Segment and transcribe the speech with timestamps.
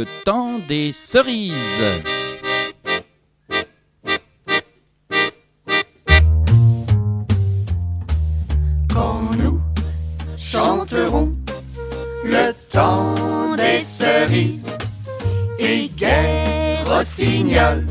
[0.00, 1.52] le temps des cerises.
[8.88, 9.60] Quand nous
[10.38, 11.34] chanterons
[12.24, 14.64] le temps des cerises
[15.58, 17.86] et guerre rossignol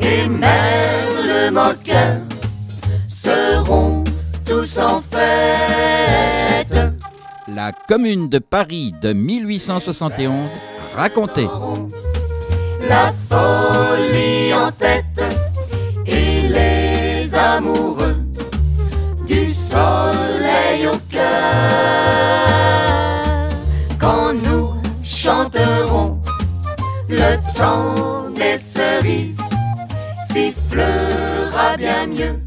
[0.00, 2.20] et merle moqueur
[3.08, 4.04] seront
[4.44, 6.78] tous en fête.
[7.52, 10.50] La commune de Paris de 1871
[10.98, 11.48] racontée.
[12.88, 15.22] La folie en tête
[16.04, 18.16] et les amoureux
[19.24, 21.22] du soleil au cœur.
[24.00, 24.72] Quand nous
[25.04, 26.18] chanterons
[27.08, 29.38] le temps des cerises,
[30.30, 32.40] sifflera bien mieux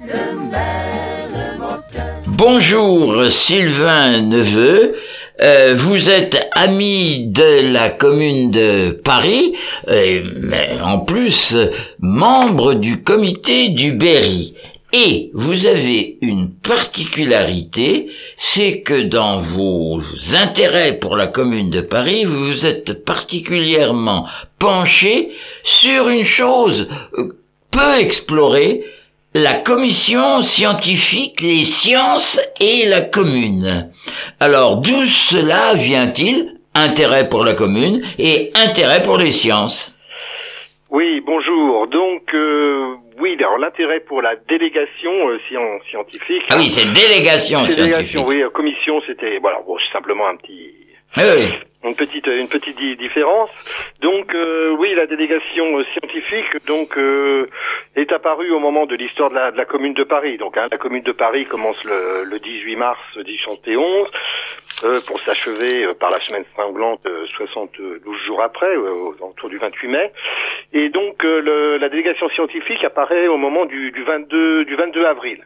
[0.00, 2.14] le merle moqueur.
[2.26, 4.94] Bonjour Sylvain Neveu,
[5.42, 9.54] Euh, vous êtes ami de la commune de Paris,
[9.86, 11.54] mais en plus
[12.00, 14.54] membre du comité du Berry.
[14.92, 18.06] Et vous avez une particularité,
[18.36, 20.00] c'est que dans vos
[20.34, 24.26] intérêts pour la commune de Paris, vous vous êtes particulièrement
[24.58, 25.32] penché
[25.64, 27.36] sur une chose euh,
[27.70, 28.84] peu explorée,
[29.36, 33.90] la commission scientifique, les sciences et la commune.
[34.40, 36.54] Alors d'où cela vient-il?
[36.74, 39.94] Intérêt pour la commune et intérêt pour les sciences.
[40.90, 41.86] Oui, bonjour.
[41.88, 46.42] Donc, euh, oui, alors l'intérêt pour la délégation euh, scien- scientifique.
[46.50, 47.82] Ah oui, c'est délégation scientifique.
[47.82, 50.70] délégation, oui, euh, commission, c'était, voilà, bon, c'est simplement un petit,
[51.16, 51.48] Oui, oui.
[51.84, 53.50] Une petite, une petite di- différence.
[54.00, 57.46] Donc, euh, oui, la délégation euh, scientifique, donc, euh,
[57.94, 60.36] est apparue au moment de l'histoire de la, de la commune de Paris.
[60.38, 64.10] Donc, hein, la commune de Paris commence le, le 18 mars 1871.
[64.84, 69.56] euh, pour s'achever euh, par la semaine cinglante euh, 72 jours après, euh, autour du
[69.58, 70.12] 28 mai.
[70.72, 75.04] Et donc euh, le- la délégation scientifique apparaît au moment du, du 22 du 22
[75.06, 75.44] avril.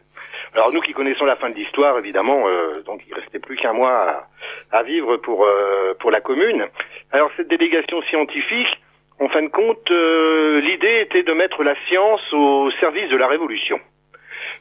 [0.53, 3.71] Alors nous qui connaissons la fin de l'histoire, évidemment, euh, donc il restait plus qu'un
[3.73, 4.27] mois
[4.71, 6.65] à, à vivre pour euh, pour la commune.
[7.11, 8.79] Alors cette délégation scientifique,
[9.19, 13.27] en fin de compte, euh, l'idée était de mettre la science au service de la
[13.27, 13.79] révolution,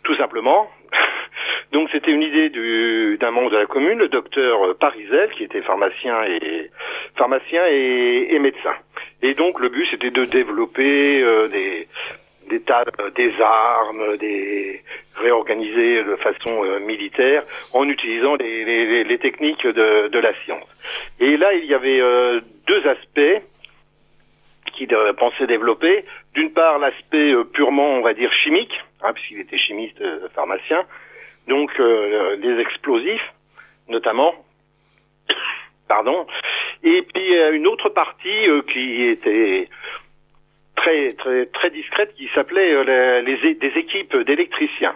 [0.05, 0.69] tout simplement.
[1.73, 5.63] Donc c'était une idée du- d'un membre de la commune, le docteur Parizel, qui était
[5.63, 6.69] pharmacien et
[7.17, 8.75] pharmacien et, et médecin.
[9.23, 11.87] Et donc le but c'était de développer euh, des
[12.51, 14.83] des tas euh, des armes, des
[15.17, 20.67] réorganiser de façon euh, militaire en utilisant les, les- les- techniques de, de la science.
[21.21, 23.43] Et là il y avait euh, deux aspects
[24.75, 26.05] qu'il pensait développer.
[26.35, 28.73] D'une part l'aspect euh, purement on va dire chimique,
[29.03, 30.03] hein, puisqu'il était chimiste
[30.35, 30.85] pharmacien,
[31.49, 33.33] donc les explosifs
[33.89, 34.35] notamment.
[35.89, 36.27] Pardon.
[36.83, 39.69] Et puis une autre partie qui était
[40.81, 44.95] très très très discrète qui s'appelait euh, les, des équipes d'électriciens.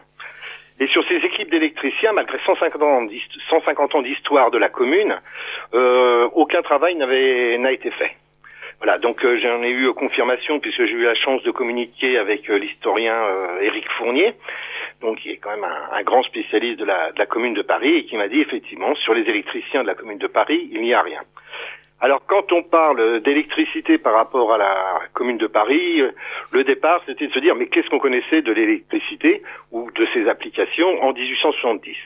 [0.81, 5.15] Et sur ces équipes d'électriciens, malgré 150 ans d'hist- 150 ans d'histoire de la commune,
[5.75, 8.13] euh, aucun travail n'avait n'a été fait.
[8.81, 12.51] Voilà, donc euh, j'en ai eu confirmation puisque j'ai eu la chance de communiquer avec
[12.51, 13.17] euh, l'historien
[13.61, 14.35] Éric Fournier,
[15.01, 18.17] donc qui est quand même un, grand spécialiste de la commune de Paris et qui
[18.17, 21.21] m'a dit effectivement sur les électriciens de la commune de Paris, il n'y a rien.
[22.05, 26.03] Alors quand on parle d'électricité par rapport à la commune de Paris,
[26.51, 29.43] le départ c'était de se dire mais qu'est-ce qu'on connaissait de l'électricité
[29.73, 31.97] ou de ses applications en 1870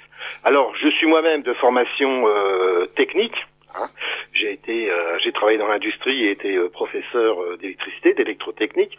[0.45, 3.35] Alors je suis moi-même de formation euh, technique.
[3.75, 3.89] hein.
[4.35, 8.97] J'ai été, euh, j'ai travaillé dans l'industrie et été euh, professeur euh, d'électricité, d'électrotechnique,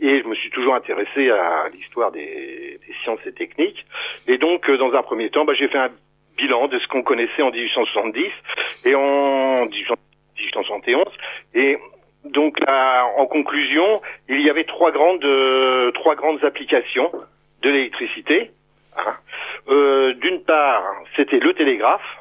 [0.00, 3.84] et je me suis toujours intéressé à l'histoire des, des sciences et techniques.
[4.28, 5.90] Et donc, euh, dans un premier temps, bah, j'ai fait un
[6.36, 8.30] bilan de ce qu'on connaissait en 1870
[8.84, 9.66] et en
[10.46, 11.04] 1871.
[11.54, 11.78] Et
[12.24, 17.10] donc, là, en conclusion, il y avait trois grandes, euh, trois grandes applications
[17.62, 18.50] de l'électricité.
[18.96, 19.14] hein.
[19.68, 20.82] Euh, D'une part,
[21.16, 22.18] c'était le télégraphe.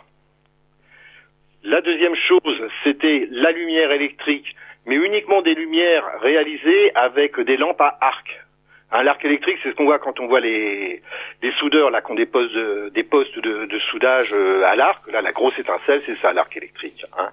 [1.64, 4.56] La deuxième chose, c'était la lumière électrique,
[4.86, 8.45] mais uniquement des lumières réalisées avec des lampes à arc.
[8.92, 11.02] Un l'arc électrique, c'est ce qu'on voit quand on voit les,
[11.42, 15.02] les soudeurs là qui ont des postes de, soudage euh, à l'arc.
[15.12, 17.04] Là, la grosse étincelle, c'est ça l'arc électrique.
[17.18, 17.30] hein.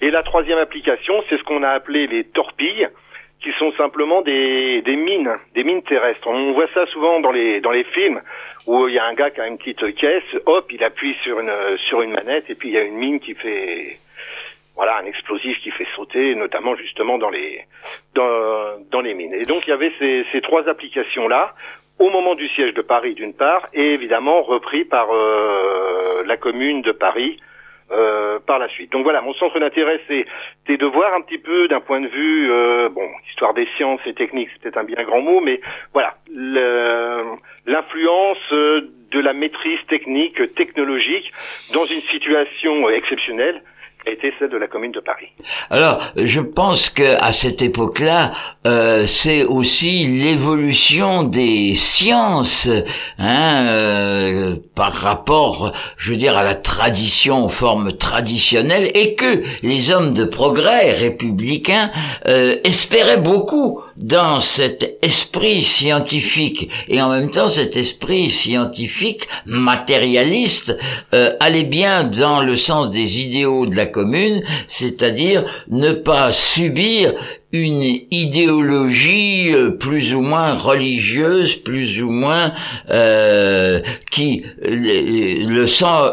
[0.00, 2.88] Et la troisième application, c'est ce qu'on a appelé les torpilles,
[3.44, 6.26] qui sont simplement des, mines, des mines terrestres.
[6.26, 8.22] On voit ça souvent dans les dans les films
[8.66, 11.40] où il y a un gars qui a une petite caisse, hop, il appuie sur
[11.40, 11.52] une
[11.88, 13.98] sur une manette et puis il y a une mine qui fait
[14.76, 17.64] voilà un explosif qui fait sauter, notamment justement dans les
[18.14, 19.34] dans, dans les mines.
[19.34, 21.54] Et donc il y avait ces, ces trois applications là
[21.98, 26.82] au moment du siège de Paris d'une part et évidemment repris par euh, la commune
[26.82, 27.38] de Paris
[27.90, 28.90] euh, par la suite.
[28.92, 32.50] Donc voilà, mon centre d'intérêt, c'est de voir un petit peu d'un point de vue,
[32.50, 35.60] euh, bon, histoire des sciences et techniques, c'est peut-être un bien grand mot, mais
[35.92, 36.14] voilà,
[37.66, 41.30] l'influence euh, de la maîtrise technique, technologique,
[41.74, 43.62] dans une situation exceptionnelle
[44.06, 45.28] était celle de la commune de Paris.
[45.70, 48.32] Alors, je pense que à cette époque-là,
[48.66, 52.68] euh, c'est aussi l'évolution des sciences,
[53.18, 59.42] hein, euh, par rapport, je veux dire, à la tradition, aux formes traditionnelles, et que
[59.62, 61.90] les hommes de progrès républicains
[62.26, 70.76] euh, espéraient beaucoup dans cet esprit scientifique et en même temps cet esprit scientifique matérialiste
[71.12, 77.14] euh, allait bien dans le sens des idéaux de la commune, c'est-à-dire ne pas subir
[77.52, 82.52] une idéologie euh, plus ou moins religieuse, plus ou moins
[82.90, 83.80] euh,
[84.10, 85.62] qui le,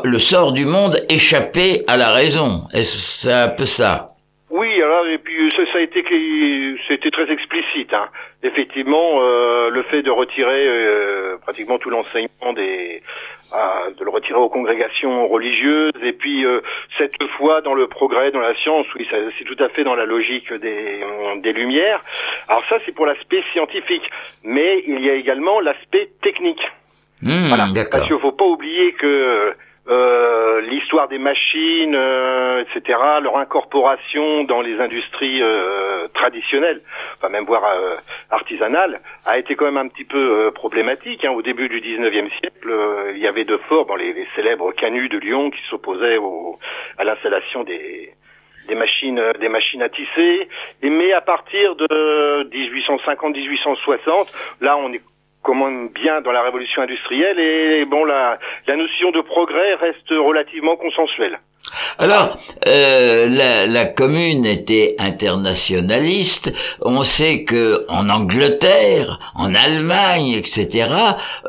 [0.04, 2.64] le, sort, du monde échappé à la raison.
[2.84, 4.16] C'est un peu ça?
[4.52, 4.68] Oui,
[6.88, 7.94] c'était très explicite.
[7.94, 8.10] Hein.
[8.44, 13.02] Effectivement, euh, le fait de retirer euh, pratiquement tout l'enseignement des
[14.00, 16.62] de le retirer aux congrégations religieuses et puis euh,
[16.98, 20.06] cette fois dans le progrès dans la science oui c'est tout à fait dans la
[20.06, 21.04] logique des,
[21.44, 22.02] des lumières
[22.48, 24.10] alors ça c'est pour l'aspect scientifique
[24.46, 26.62] mais il y a également l'aspect technique
[27.24, 29.54] mmh, voilà parce qu'il faut pas oublier que
[29.88, 36.82] euh, l'histoire des machines, euh, etc., leur incorporation dans les industries euh, traditionnelles,
[37.18, 37.96] enfin même voire euh,
[38.30, 41.26] artisanales, a été quand même un petit peu problématique.
[41.26, 41.32] Hein.
[41.32, 42.74] Au début du 19e siècle,
[43.16, 46.20] il y avait de forts, dans les, les, célèbres canuts de Lyon, qui s'opposaient
[46.98, 48.14] à l'installation des,
[48.68, 50.48] des machines des machines à tisser
[50.84, 54.32] et mais à partir de 1850 1860
[54.62, 55.02] là on est
[55.44, 60.76] commande bien dans la révolution industrielle et bon la, la notion de progrès reste relativement
[60.76, 61.40] consensuelle.
[62.00, 66.52] Alors, euh, la, la, commune était internationaliste.
[66.82, 70.90] On sait que en Angleterre, en Allemagne, etc.,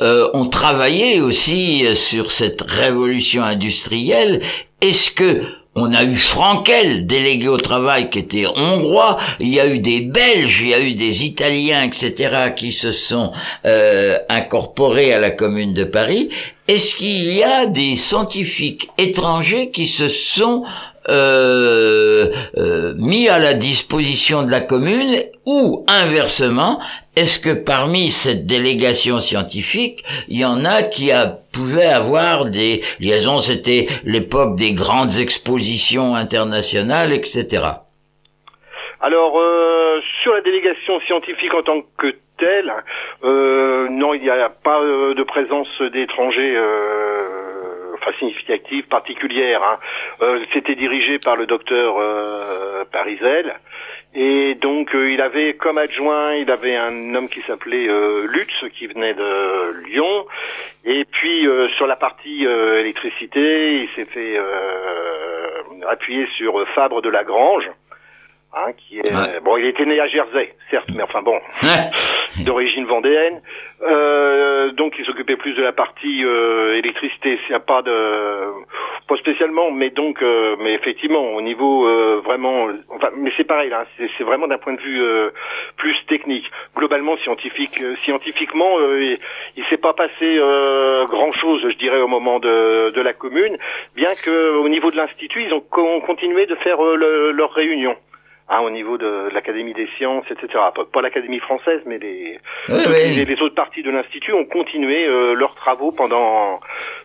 [0.01, 4.43] euh, on travaillait aussi sur cette révolution industrielle.
[4.81, 5.43] Est-ce que
[5.75, 9.17] on a eu Frankel, délégué au travail, qui était hongrois.
[9.41, 12.93] Il y a eu des Belges, il y a eu des Italiens, etc., qui se
[12.93, 13.33] sont
[13.65, 16.29] euh, incorporés à la Commune de Paris.
[16.69, 20.65] Est-ce qu'il y a des scientifiques étrangers qui se sont
[21.09, 25.17] euh, euh, mis à la disposition de la commune
[25.47, 26.79] ou inversement,
[27.17, 32.81] est-ce que parmi cette délégation scientifique, il y en a qui a, pouvaient avoir des
[33.01, 37.65] liaisons, c'était l'époque des grandes expositions internationales, etc.
[39.01, 42.73] Alors, euh, sur la délégation scientifique en tant que telle,
[43.25, 46.57] euh, non, il n'y a pas euh, de présence d'étrangers
[48.03, 49.63] enfin significative, particulière.
[49.63, 49.79] Hein.
[50.23, 53.55] Euh, C'était dirigé par le docteur euh, Parizel.
[54.15, 58.71] Et donc euh, il avait comme adjoint, il avait un homme qui s'appelait euh, Lutz
[58.77, 60.27] qui venait de Lyon.
[60.85, 64.39] Et puis euh, sur la partie électricité, il s'est fait
[65.89, 67.71] appuyer sur Fabre de Lagrange.
[68.55, 71.41] Hein, qui est bon, il était né à Jersey, certes, mais enfin bon,
[72.45, 73.41] d'origine vendéenne.
[73.81, 77.39] Euh, donc, il s'occupait plus de la partie euh, électricité.
[77.55, 78.53] A pas de,
[79.09, 83.71] pas spécialement, mais donc, euh, mais effectivement, au niveau euh, vraiment, enfin, mais c'est pareil
[83.71, 83.87] là.
[83.97, 85.03] C'est vraiment d'un point de vue
[85.79, 86.45] plus technique.
[86.77, 89.19] Globalement, scientifique, scientifiquement, il,
[89.57, 90.39] il s'est pas passé
[91.09, 93.57] grand chose, je dirais, au moment de, de la commune,
[93.97, 95.65] bien que au niveau de l'institut, ils ont
[96.01, 97.97] continué de faire leurs réunions.
[98.53, 100.63] Hein, au niveau de, l'Académie des sciences, etc.
[100.93, 105.91] Pas, l'Académie française, mais les, les, autres parties de l'Institut ont continué euh, leurs travaux
[105.91, 106.61] pendant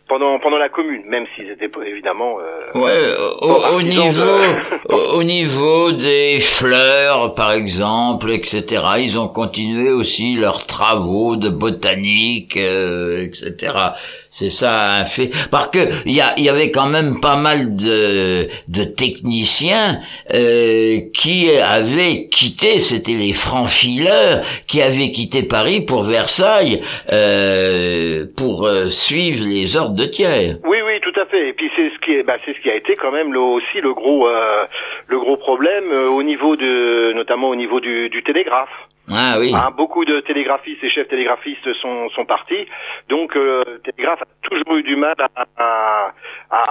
[0.09, 2.37] pendant pendant la commune, même s'ils étaient évidemment.
[2.41, 4.41] Euh, ouais, au, niveau
[4.89, 8.83] au niveau des fleurs, par exemple, etc.
[8.99, 13.73] Ils ont continué aussi leurs travaux de botanique, euh, etc.
[14.39, 15.31] C'est ça un fait.
[15.49, 19.99] Parce que il y, avait quand même pas mal de, techniciens
[20.31, 28.67] euh, qui avaient quitté, c'était les francs-fileurs qui avaient quitté Paris pour Versailles euh, pour
[28.67, 30.57] euh, suivre les ordres de Thiers.
[30.65, 31.49] Oui, oui, tout à fait.
[31.49, 33.39] Et puis c'est ce qui est, bah, c'est ce qui a été quand même le,
[33.39, 34.65] aussi le gros, euh,
[35.07, 38.69] le gros problème euh, au niveau de, notamment au niveau du, du télégraphe.
[39.09, 39.53] Ah oui.
[39.55, 42.67] Hein, beaucoup de télégraphistes et chefs télégraphistes sont, sont partis.
[43.07, 46.11] Donc euh, le télégraphe a toujours eu du mal à, à,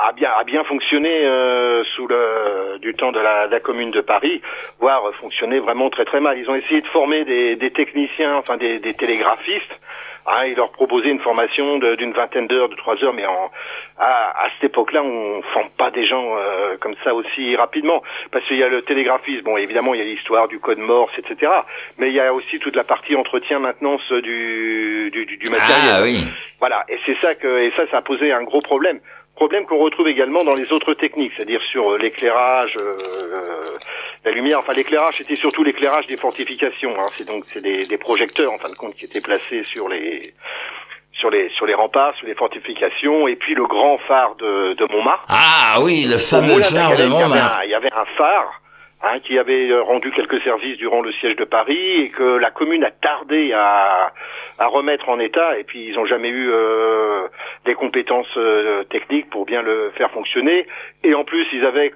[0.09, 3.91] à bien, à bien fonctionner euh, sous le du temps de la, de la, commune
[3.91, 4.43] de Paris,
[4.81, 6.39] voire fonctionner vraiment très très mal.
[6.39, 9.81] Ils ont essayé de former des, des techniciens, enfin des, des télégraphistes.
[10.28, 13.50] Hein, ils leur proposaient une formation d'une vingtaine d'heures, de trois heures, mais en,
[13.99, 18.02] à, à cette époque-là, là, on forme pas des gens euh, comme ça aussi rapidement,
[18.33, 19.45] parce qu'il y a le télégraphisme.
[19.45, 21.52] Bon, évidemment, il y a l'histoire du code Morse, etc.
[21.99, 25.95] Mais il y a aussi toute la partie entretien, maintenance du du, du, du matériel.
[25.99, 26.25] Ah oui.
[26.59, 28.99] Voilà, et c'est ça que et ça, ça a posé un gros problème.
[29.37, 32.97] Problème qu'on retrouve également dans les autres techniques, c'est-à-dire sur euh, l'éclairage, euh,
[34.25, 34.59] la lumière.
[34.61, 36.90] Enfin, l'éclairage, c'était surtout l'éclairage des fortifications.
[36.99, 37.07] Hein.
[37.12, 40.33] C'est donc c'est des, des projecteurs en fin de compte qui étaient placés sur les
[41.12, 44.85] sur les sur les remparts, sur les fortifications, et puis le grand phare de, de
[44.93, 45.25] Montmartre.
[45.28, 47.59] Ah oui, le fameux phare de d'Agalène, il y avait Montmartre.
[47.61, 48.62] un- Il y avait un phare
[49.03, 52.50] hein, qui avait euh, rendu quelques services durant le siège de Paris et que la
[52.50, 54.12] commune a tardé à,
[54.59, 55.59] à remettre en état.
[55.59, 57.29] Et puis ils n'ont jamais eu euh,
[57.65, 60.67] des compétences euh, techniques pour bien le faire fonctionner.
[61.05, 61.93] Et en plus, ils avaient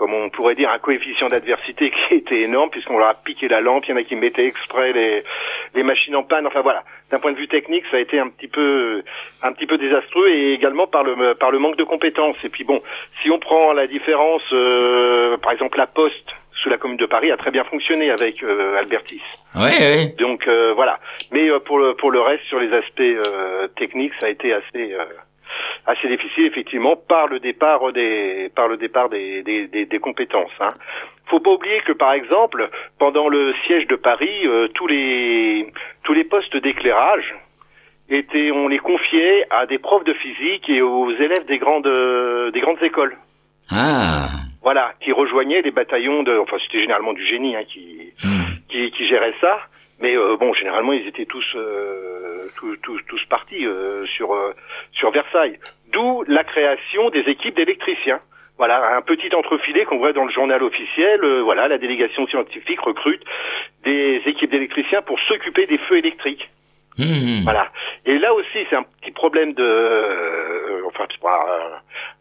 [0.00, 3.60] comme on pourrait dire, un coefficient d'adversité qui était énorme puisqu'on leur a piqué la
[3.60, 5.22] lampe, il y en a qui mettaient exprès les,
[5.74, 6.46] les machines en panne.
[6.46, 9.02] Enfin voilà, d'un point de vue technique, ça a été un petit peu
[9.42, 12.38] un petit peu désastreux et également par le par le manque de compétences.
[12.44, 12.82] Et puis bon,
[13.20, 16.30] si on prend la différence, euh, par exemple la Poste
[16.62, 19.22] sous la Commune de Paris a très bien fonctionné avec euh, Albertis.
[19.54, 20.14] Oui, oui.
[20.18, 20.98] Donc euh, voilà.
[21.30, 24.54] Mais euh, pour le pour le reste sur les aspects euh, techniques, ça a été
[24.54, 25.04] assez euh,
[25.86, 30.50] assez difficile effectivement par le départ des par le départ des des, des, des compétences.
[30.60, 30.68] Hein.
[31.26, 35.72] Faut pas oublier que par exemple pendant le siège de Paris, euh, tous les
[36.04, 37.34] tous les postes d'éclairage
[38.08, 42.50] étaient on les confiait à des profs de physique et aux élèves des grandes euh,
[42.50, 43.16] des grandes écoles.
[43.70, 44.26] Ah.
[44.62, 48.52] Voilà, qui rejoignaient les bataillons de enfin c'était généralement du génie hein, qui Hmm.
[48.68, 49.60] qui, qui gérait ça.
[50.00, 54.54] Mais euh, bon, généralement, ils étaient tous euh, tous, tous, tous partis euh, sur euh,
[54.92, 55.58] sur Versailles.
[55.92, 58.20] D'où la création des équipes d'électriciens.
[58.58, 61.24] Voilà, un petit entrefilet qu'on voit dans le journal officiel.
[61.24, 63.22] euh, voilà, la délégation scientifique recrute
[63.84, 66.50] des équipes d'électriciens pour s'occuper des feux électriques.
[67.00, 67.44] Hmm.
[67.44, 67.68] Voilà.
[68.06, 71.44] Et là aussi, c'est un petit problème de, euh, enfin, c'est pas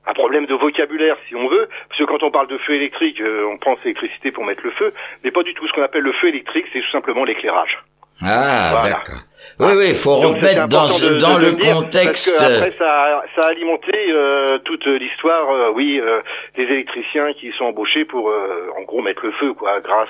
[0.07, 2.73] un, un problème de vocabulaire, si on veut, parce que quand on parle de feu
[2.75, 4.93] électrique, euh, on pense l'électricité pour mettre le feu,
[5.23, 5.67] mais pas du tout.
[5.67, 7.77] Ce qu'on appelle le feu électrique, c'est tout simplement l'éclairage.
[8.21, 8.89] Ah, Voilà.
[8.97, 9.21] d'accord.
[9.61, 12.35] Oui, oui, il faut remettre dans, de- dans de le dire, Parce contexte.
[12.37, 16.19] que après, ça, a- ça a alimenté euh, toute l'histoire, euh, oui, euh,
[16.57, 18.29] des électriciens qui sont embauchés pour,
[18.77, 20.09] en gros, mettre le feu, quoi, grâce,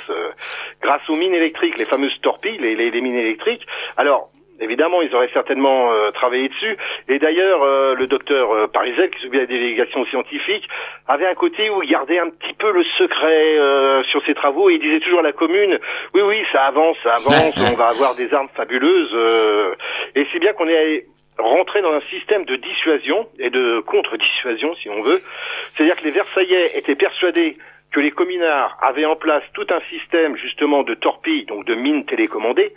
[0.81, 3.65] grâce aux mines électriques, les fameuses torpilles, les, les, les mines électriques.
[3.97, 4.29] Alors.
[4.61, 6.77] Évidemment, ils auraient certainement euh, travaillé dessus.
[7.07, 10.67] Et d'ailleurs, euh, le docteur euh, Parizel, qui de la délégation scientifique,
[11.07, 14.69] avait un côté où il gardait un petit peu le secret euh, sur ses travaux.
[14.69, 15.79] Et il disait toujours à la commune,
[16.13, 19.11] oui, oui, ça avance, ça avance, on va avoir des armes fabuleuses.
[19.13, 19.75] euh.
[20.15, 21.05] et c'est bien qu'on est
[21.37, 25.21] rentré dans un système de dissuasion et de contre-dissuasion, si on veut.
[25.75, 27.57] C'est-à-dire que les Versaillais étaient persuadés
[27.91, 32.05] que les communards avaient en place tout un système justement de torpilles, donc de mines
[32.05, 32.73] télécommandées,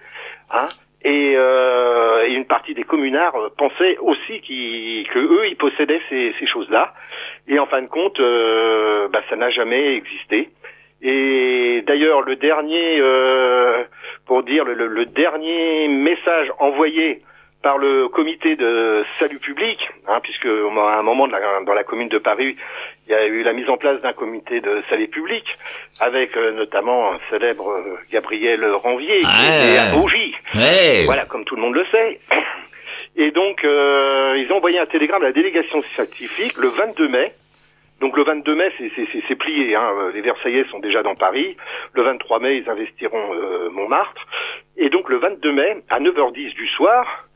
[0.51, 0.69] hein,
[1.05, 6.33] et, euh, une partie des communards euh, pensaient aussi qu'ils, que eux, ils possédaient ces,
[6.47, 6.95] choses-là.
[7.49, 10.51] Et en fin de compte, euh, bah, ça n'a jamais existé.
[11.03, 13.83] Et d'ailleurs, le dernier, euh,
[14.27, 17.23] pour dire le dernier message envoyé
[17.63, 19.79] par le comité de salut public,
[20.09, 22.57] hein, puisque à un moment de la- dans la commune de Paris,
[23.07, 25.45] il y a eu la mise en place d'un comité de salut public,
[26.01, 29.93] avec euh, notamment un célèbre euh, Gabriel Ranvier, qui Ouais, était à.
[29.93, 30.35] Bougie.
[31.05, 32.19] Voilà, comme tout le monde le sait.
[33.17, 37.33] Et donc, euh, ils ont envoyé un télégramme à la délégation scientifique le 22 mai.
[38.01, 39.77] Donc le 22 mai, c'est- c'est c'est- c'est plié.
[39.77, 40.11] Hein.
[40.15, 41.57] Les Versaillais sont déjà dans Paris.
[41.93, 44.27] Le 23 mai, ils investiront euh, Montmartre.
[44.77, 47.27] Et donc le 22 mai, à 9h10 du soir,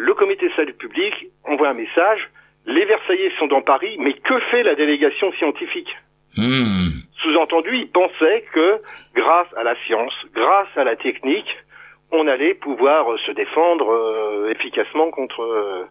[0.00, 1.14] le comité de salut public
[1.44, 2.30] envoie un message.
[2.66, 5.94] Les Versaillais sont dans Paris, mais que fait la délégation scientifique
[6.36, 6.90] Hmm.
[7.22, 8.78] sous-entendu, ils pensaient que
[9.16, 11.56] grâce à la science, grâce à la technique,
[12.12, 15.84] on allait pouvoir euh, se défendre euh, efficacement contre euh,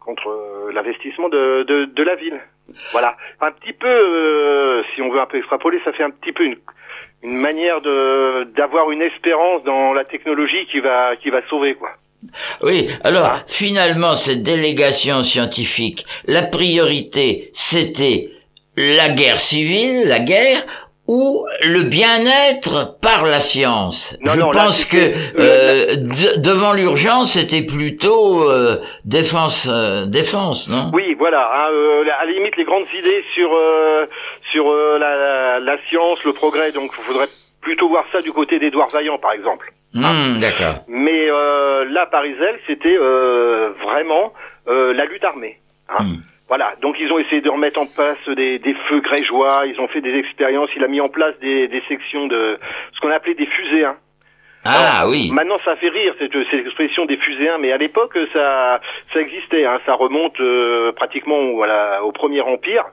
[0.00, 2.40] contre euh, l'investissement de, de, de la ville.
[2.90, 6.32] Voilà, un petit peu, euh, si on veut un peu extrapoler, ça fait un petit
[6.32, 6.56] peu une,
[7.22, 11.90] une manière de d'avoir une espérance dans la technologie qui va qui va sauver quoi.
[12.62, 18.30] Oui, alors finalement, cette délégation scientifique, la priorité, c'était
[18.76, 20.62] la guerre civile, la guerre,
[21.06, 24.14] ou le bien-être par la science?
[24.20, 24.98] Non, Je non, là, pense que
[25.38, 30.90] euh, de- devant l'urgence, c'était plutôt euh, défense, euh, défense, non?
[30.92, 31.40] Oui, voilà.
[31.54, 34.04] hein, euh, à la limite, les grandes idées sur euh,
[34.52, 36.72] sur euh, la, la, science, le progrès.
[36.72, 37.28] Donc, il faudrait
[37.62, 39.72] plutôt voir ça du côté d'Édouard Vaillant, par exemple.
[39.94, 40.84] Hmm, D'accord.
[40.88, 44.32] Mais euh, là, Parisel, c'était euh, vraiment
[44.68, 45.58] euh, la lutte armée.
[45.88, 46.04] Hein.
[46.04, 46.16] Hmm.
[46.48, 49.88] Voilà, donc ils ont essayé de remettre en place des, des feux grégeois, ils ont
[49.88, 52.58] fait des expériences, il a mis en place des, des sections de
[52.94, 53.84] ce qu'on appelait des fusées.
[53.84, 53.96] Hein.
[54.64, 55.30] Ah Alors, oui.
[55.32, 58.80] Maintenant, ça fait rire cette, cette expression des fuséens, mais à l'époque, ça,
[59.12, 59.64] ça existait.
[59.64, 62.84] Hein, ça remonte euh, pratiquement au, à la- au Premier Empire.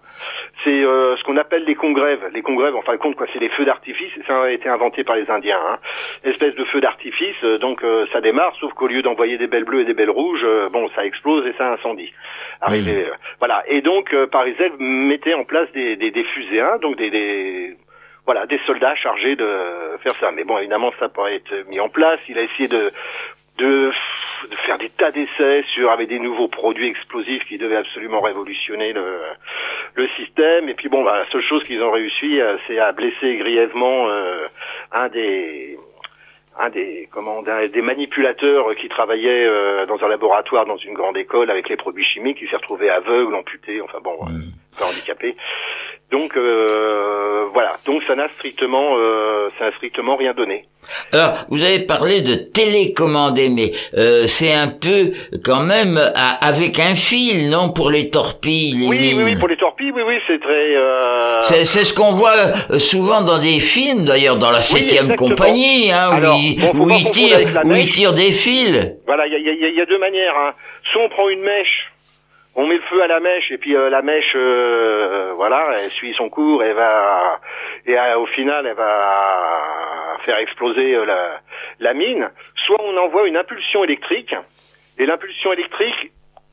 [0.64, 2.22] C'est euh, ce qu'on appelle les congrèves.
[2.34, 4.12] Les congrèves, en fin de compte, quoi, c'est les feux d'artifice.
[4.28, 5.60] Ça a été inventé par les Indiens.
[5.70, 5.80] Hein.
[6.24, 7.36] Espèce de feu d'artifice.
[7.44, 10.10] euh, donc, euh, ça démarre, sauf qu'au lieu d'envoyer des belles bleues et des belles
[10.12, 12.14] rouges, bon, ça explose et ça incendie.
[12.62, 13.64] Arrivé, euh, voilà.
[13.68, 17.76] Et donc, euh, Parisel mettait en place des, des, des fuséens, donc des, des
[18.26, 19.48] voilà, des soldats chargés de
[20.02, 20.32] faire ça.
[20.32, 22.20] Mais bon, évidemment, ça pourrait être mis en place.
[22.28, 22.92] Il a essayé de
[23.58, 23.90] de,
[24.50, 28.92] de faire des tas d'essais sur avec des nouveaux produits explosifs qui devaient absolument révolutionner
[28.92, 29.20] le,
[29.94, 30.68] le système.
[30.68, 34.10] Et puis bon, bah, la seule chose qu'ils ont réussi, euh, c'est à blesser grièvement
[34.10, 34.48] euh,
[34.92, 35.78] un des
[36.58, 41.52] un des comment des manipulateurs qui travaillait euh, dans un laboratoire dans une grande école
[41.52, 44.40] avec les produits chimiques, qui s'est retrouvé aveugle, amputé, enfin bon, euh,
[44.74, 45.36] enfin, handicapé.
[46.12, 50.66] Donc euh, voilà, donc ça n'a strictement euh, ça n'a strictement rien donné.
[51.12, 56.78] Alors, vous avez parlé de télécommander, mais euh, c'est un peu quand même à- avec
[56.80, 59.24] un fil, non, pour les torpilles, les Oui, oui, mines.
[59.26, 60.76] oui, pour les torpilles, oui, oui, c'est très.
[60.76, 61.42] Euh...
[61.42, 62.36] C'est ce qu'on voit
[62.70, 66.86] euh, souvent dans des films, d'ailleurs dans la septième compagnie, hein, Alors, où, ils, bon,
[66.86, 68.94] où avec la où tirent des fils.
[69.08, 70.36] Voilà, il y a, il y a- il y a deux manières.
[70.38, 70.54] Hein.
[70.94, 71.92] Soit on prend une mèche,
[72.56, 75.90] on met le feu à la mèche, et puis euh, la mèche, euh, voilà, elle
[75.92, 77.40] suit son cours, elle va,
[77.86, 81.42] et euh, au final, elle va faire exploser la,
[81.80, 82.30] la mine.
[82.66, 84.34] Soit on envoie une impulsion électrique,
[84.98, 86.12] et l'impulsion électrique,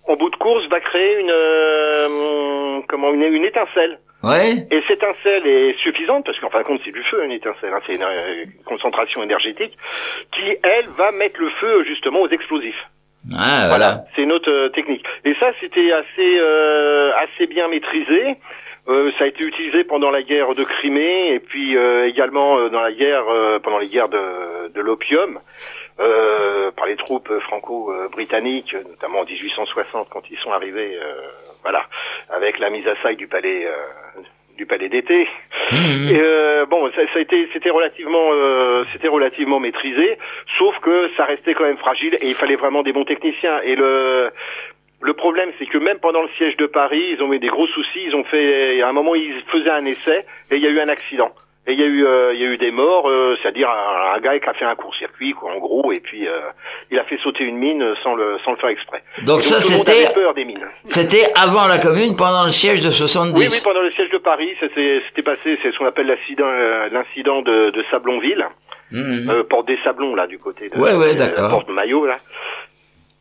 [0.08, 4.00] en bout de course, va créer une, euh, comment, une, une étincelle.
[4.24, 4.66] Ouais.
[4.70, 7.72] Et cette étincelle est suffisante, parce qu'en fin de compte, c'est du feu, une étincelle,
[7.72, 9.76] hein, c'est une concentration énergétique,
[10.32, 12.84] qui, elle, va mettre le feu justement aux explosifs.
[13.36, 14.04] Ah, voilà.
[14.14, 15.04] C'est une autre euh, technique.
[15.24, 18.36] Et ça, c'était assez, euh, assez bien maîtrisé.
[18.88, 22.68] Euh, ça a été utilisé pendant la guerre de Crimée et puis euh, également euh,
[22.68, 25.38] dans la guerre, euh, pendant les guerres de, de l'opium,
[26.76, 30.98] par les troupes franco-britanniques, notamment en 1860 quand ils sont arrivés,
[31.62, 31.86] voilà,
[32.28, 33.68] avec la mise à sac du palais,
[34.62, 35.28] du palais d'été.
[35.72, 36.08] Mhm.
[36.08, 40.18] Et, euh, bon, ça, ça a été, c'était relativement, euh, c'était relativement maîtrisé,
[40.58, 43.60] sauf que ça restait quand même fragile et il fallait vraiment des bons techniciens.
[43.64, 44.30] Et le,
[45.00, 47.66] le problème, c'est que même pendant le siège de Paris, ils ont eu des gros
[47.66, 48.04] soucis.
[48.06, 50.80] Ils ont fait, à un moment, ils faisaient un essai et il y a eu
[50.80, 51.32] un accident.
[51.68, 54.16] Et il y a eu, euh, il y a eu des morts, euh, c'est-à-dire un,
[54.16, 56.40] un gars qui a fait un court-circuit, quoi, en gros, et puis euh,
[56.90, 59.04] il a fait sauter une mine sans le, sans le faire exprès.
[59.24, 60.66] Donc ça, c'était, avait peur des mines.
[60.84, 63.38] c'était avant la commune, pendant le siège de 70.
[63.38, 67.42] Oui, oui, pendant le siège de Paris, c'était passé, c'est ce qu'on appelle euh, l'incident
[67.42, 68.44] de, de Sablonville,
[68.90, 69.30] Mhm.
[69.30, 72.16] euh, porte des Sablons là, du côté de Ouais, ouais, la porte Maillot là,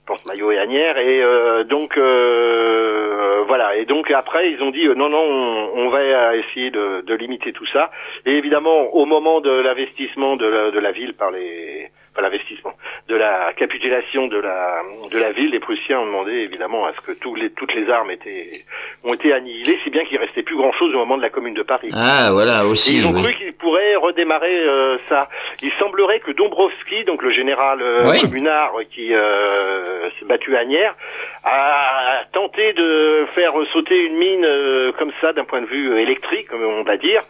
[0.06, 4.88] porte Maillot et Agnières, et euh, donc euh, voilà, et donc après ils ont dit
[4.88, 7.92] euh, non, non, on, va euh, essayer de, limiter tout ça,
[8.26, 12.74] et évidemment au moment de l'investissement de la ville par les pas l'investissement,
[13.08, 17.02] de la capitulation de la de la ville, les Prussiens ont demandé évidemment à ce
[17.02, 18.52] que tous les, toutes les armes étaient
[19.04, 21.54] ont été annihilées, si bien qu'il restait plus grand chose au moment de la Commune
[21.54, 21.90] de Paris.
[21.94, 23.24] Ah, voilà, Et aussi, ils ont oui.
[23.24, 25.28] cru qu'ils pourraient redémarrer euh, ça.
[25.64, 28.22] Il semblerait que Dombrovski, donc le général euh, Oui.
[28.22, 30.96] communard qui euh, s'est battu à Agnières,
[31.44, 36.48] a tenté de faire sauter une mine euh, comme ça d'un point de vue électrique,
[36.48, 37.22] comme on va dire.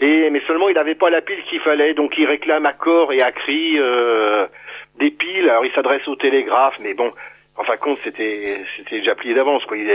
[0.00, 3.12] Et mais seulement il n'avait pas la pile qu'il fallait, donc il réclame à corps
[3.12, 4.23] et à cri euh,
[4.98, 5.48] des piles.
[5.48, 7.12] Alors il s'adresse au télégraphe, mais bon.
[7.56, 9.64] En fin de compte, c'était c'était déjà plié d'avance.
[9.66, 9.76] Quoi.
[9.76, 9.88] Ils,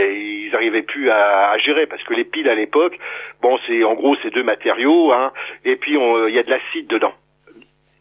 [0.46, 2.98] ils arrivaient plus à, à gérer parce que les piles à l'époque,
[3.42, 5.30] bon, c'est en gros c'est deux matériaux, hein,
[5.66, 7.12] et puis on- il y a de l'acide dedans.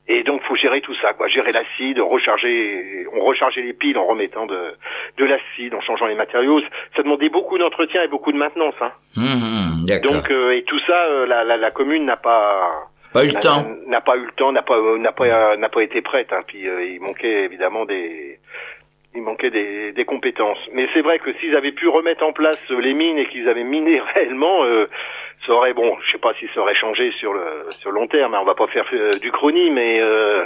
[0.08, 1.28] Et donc faut gérer tout ça, quoi.
[1.28, 4.74] Gérer l'acide, recharger, on rechargeait les piles en remettant de
[5.18, 6.62] de l'acide, en changeant les matériaux.
[6.96, 8.76] Ça demandait beaucoup d'entretien et beaucoup de maintenance.
[8.82, 8.94] Hein.
[9.18, 10.14] Mhm, D'accord.
[10.14, 13.34] Donc euh, et tout ça, euh, la, la, la commune n'a pas Pas eu le
[13.34, 13.66] n'a- temps.
[13.88, 16.32] n'a pas eu le temps, n'a pas euh, n'a pas n'a pas été prête.
[16.32, 16.42] Hein.
[16.48, 18.40] Puis euh, il manquait évidemment des
[19.16, 20.60] il manquait des, des compétences.
[20.74, 23.50] Mais c'est vrai que s'ils avaient pu remettre en place euh, les mines et qu'ils
[23.50, 24.88] avaient miné réellement, euh,
[25.46, 28.34] ça aurait bon, je sais pas si ça aurait changé sur le sur long terme.
[28.36, 30.44] hein, on va pas faire euh, du chrony, mais euh,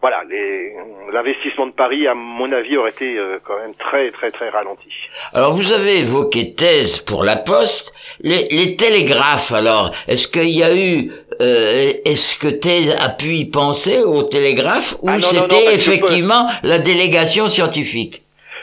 [0.00, 0.72] voilà, les-
[1.12, 4.88] l'investissement de Paris, à mon avis, aurait été euh, quand même très très très ralenti.
[5.34, 7.92] Alors, vous avez évoqué thèse pour la poste.
[8.20, 13.34] Les, les télégraphes, alors, est-ce qu'il y a eu, euh, est-ce que thèse a pu
[13.34, 18.22] y penser au télégraphe ou Ah, c'était effectivement la délégation scientifique?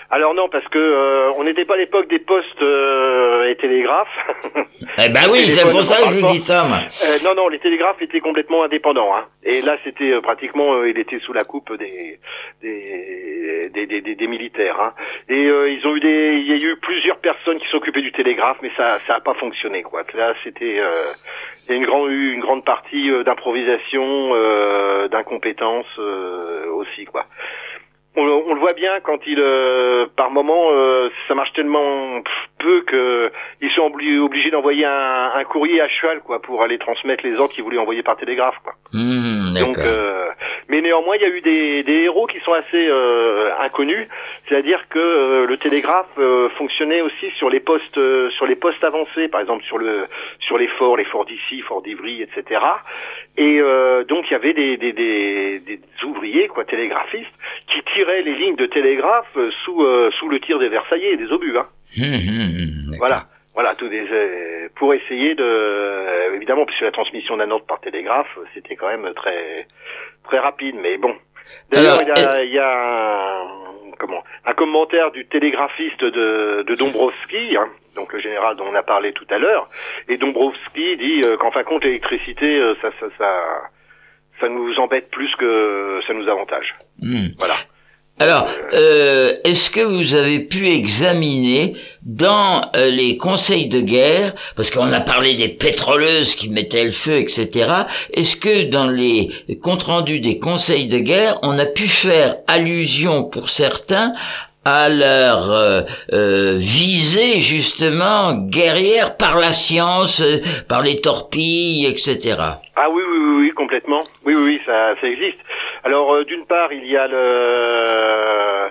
[0.09, 4.07] Alors non, parce que euh, on n'était pas à l'époque des postes euh, et télégraphes.
[4.99, 6.79] Eh ben oui, c'est pour ça que je vous dis ça, moi.
[7.03, 9.15] Euh, non, non, les télégraphes étaient complètement indépendants.
[9.15, 9.25] Hein.
[9.43, 12.19] Et là, c'était euh, pratiquement, euh, il était sous la coupe des
[12.61, 14.79] des des, des, des- des militaires.
[14.81, 14.93] Hein.
[15.29, 18.11] Et euh, ils ont eu des, il y a eu plusieurs personnes qui s'occupaient du
[18.11, 20.03] télégraphe, mais ça ça a pas fonctionné quoi.
[20.13, 21.11] Là, c'était euh,
[21.67, 27.25] il y a une grande une grande partie d'improvisation, euh, d'incompétence euh, aussi quoi.
[28.17, 32.21] On, le- voit bien quand il, euh, par moment, euh, ça marche tellement
[32.59, 36.77] peu que ils sont obli- obligés d'envoyer un, un courrier à cheval, quoi, pour aller
[36.77, 38.73] transmettre les ordres qu'ils voulaient envoyer par télégraphe, quoi.
[38.93, 40.27] Hmm, Donc, euh,
[40.69, 44.07] mais néanmoins, il y a eu des, des héros qui sont assez euh, inconnus.
[44.47, 48.83] C'est-à-dire que euh, le télégraphe euh, fonctionnait aussi sur les postes, euh, sur les postes
[48.83, 50.07] avancés, par exemple sur le,
[50.39, 52.61] sur les forts, les forts d'ici, forts d'Ivry, etc.
[53.37, 57.27] Et euh, donc il y avait des, des, des, des ouvriers, quoi, télégraphistes,
[57.67, 61.31] qui tiraient les lignes de télégraphe sous, euh, sous le tir des Versaillais et des
[61.31, 61.57] obus.
[61.57, 61.67] Hein.
[61.97, 62.97] Hmm, hmm, d'accord.
[62.99, 63.25] Voilà.
[63.53, 67.79] Voilà, tout des, euh, pour essayer de, euh, évidemment, puisque la transmission d'un ordre par
[67.79, 69.65] télégraphe, euh, c'était quand même très,
[70.25, 71.15] très rapide, mais bon.
[71.71, 73.47] D'ailleurs, il y a, y a un,
[73.97, 78.83] comment, un commentaire du télégraphiste de, de Dombrowski, hein, donc le général dont on a
[78.83, 79.67] parlé tout à l'heure,
[80.07, 83.31] et Dombrowski dit euh, qu'en fin de compte, l'électricité, euh, ça, ça, ça,
[84.39, 86.75] ça nous embête plus que ça nous avantage.
[87.01, 87.29] Hmm.
[87.39, 87.55] Voilà.
[88.19, 94.71] Alors, euh, est-ce que vous avez pu examiner dans euh, les conseils de guerre, parce
[94.71, 97.69] qu'on a parlé des pétroleuses qui mettaient le feu, etc.,
[98.11, 99.29] est-ce que dans les
[99.61, 104.13] comptes rendus des conseils de guerre, on a pu faire allusion pour certains
[104.67, 112.35] à leur euh, euh, visée justement guerrière par la science, euh, par les torpilles, etc.
[112.75, 114.03] Ah oui, oui, oui, oui, complètement.
[114.25, 115.39] Oui, oui, oui, ça, ça existe.
[115.85, 118.69] Alors, euh, d'une part, il y a le...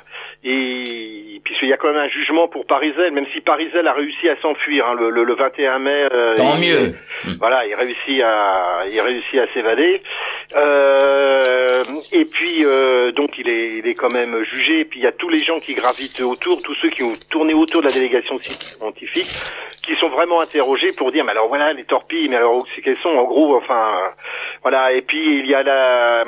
[0.49, 4.29] Et puisqu'il y a quand même un jugement pour Parisel, même si Parisel a réussi
[4.29, 6.09] à s'enfuir hein, le, le, le 21 mai.
[6.13, 6.95] euh, Tant il- mieux.
[7.41, 10.01] Voilà, il réussit à, il réussit à s'évader.
[10.55, 11.83] Euh,
[12.13, 14.81] et puis euh, donc il est, il est quand même jugé.
[14.81, 17.15] Et puis il y a tous les gens qui gravitent autour, tous ceux qui ont
[17.31, 19.29] tourné autour de la délégation scientifique,
[19.83, 22.97] qui sont vraiment interrogés pour dire mais alors voilà les torpilles, mais alors c'est quelles
[22.97, 24.01] sont en gros, enfin
[24.63, 24.93] voilà.
[24.93, 26.25] Et puis il y a la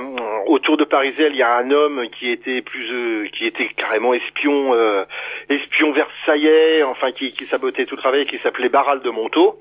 [0.47, 4.75] autour de Parisel, il y a un homme qui était plus, qui était carrément espion,
[4.75, 5.05] euh,
[5.49, 9.59] espion versaillais, enfin qui, qui sabotait tout le travail, qui s'appelait Barral de Montaut.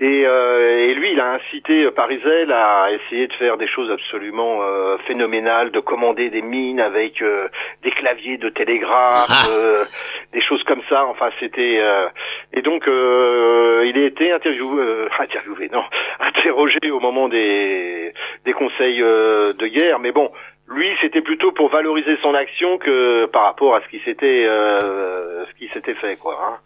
[0.00, 4.60] Et, euh, et lui, il a incité Parisel à essayer de faire des choses absolument
[4.62, 7.48] euh, phénoménales, de commander des mines avec euh,
[7.82, 9.50] des claviers de télégraphe, Ah.
[9.50, 9.84] euh,
[10.32, 11.04] des choses comme ça.
[11.06, 12.08] Enfin, c'était euh,
[12.52, 15.84] et donc euh, il a été interviewé, euh, interviewé, non,
[16.20, 18.12] interrogé au moment des
[18.44, 19.98] des conseils euh, de guerre.
[19.98, 20.30] Mais bon,
[20.70, 25.44] lui, c'était plutôt pour valoriser son action que par rapport à ce qui s'était euh,
[25.46, 26.38] ce qui s'était fait, quoi.
[26.42, 26.58] Hein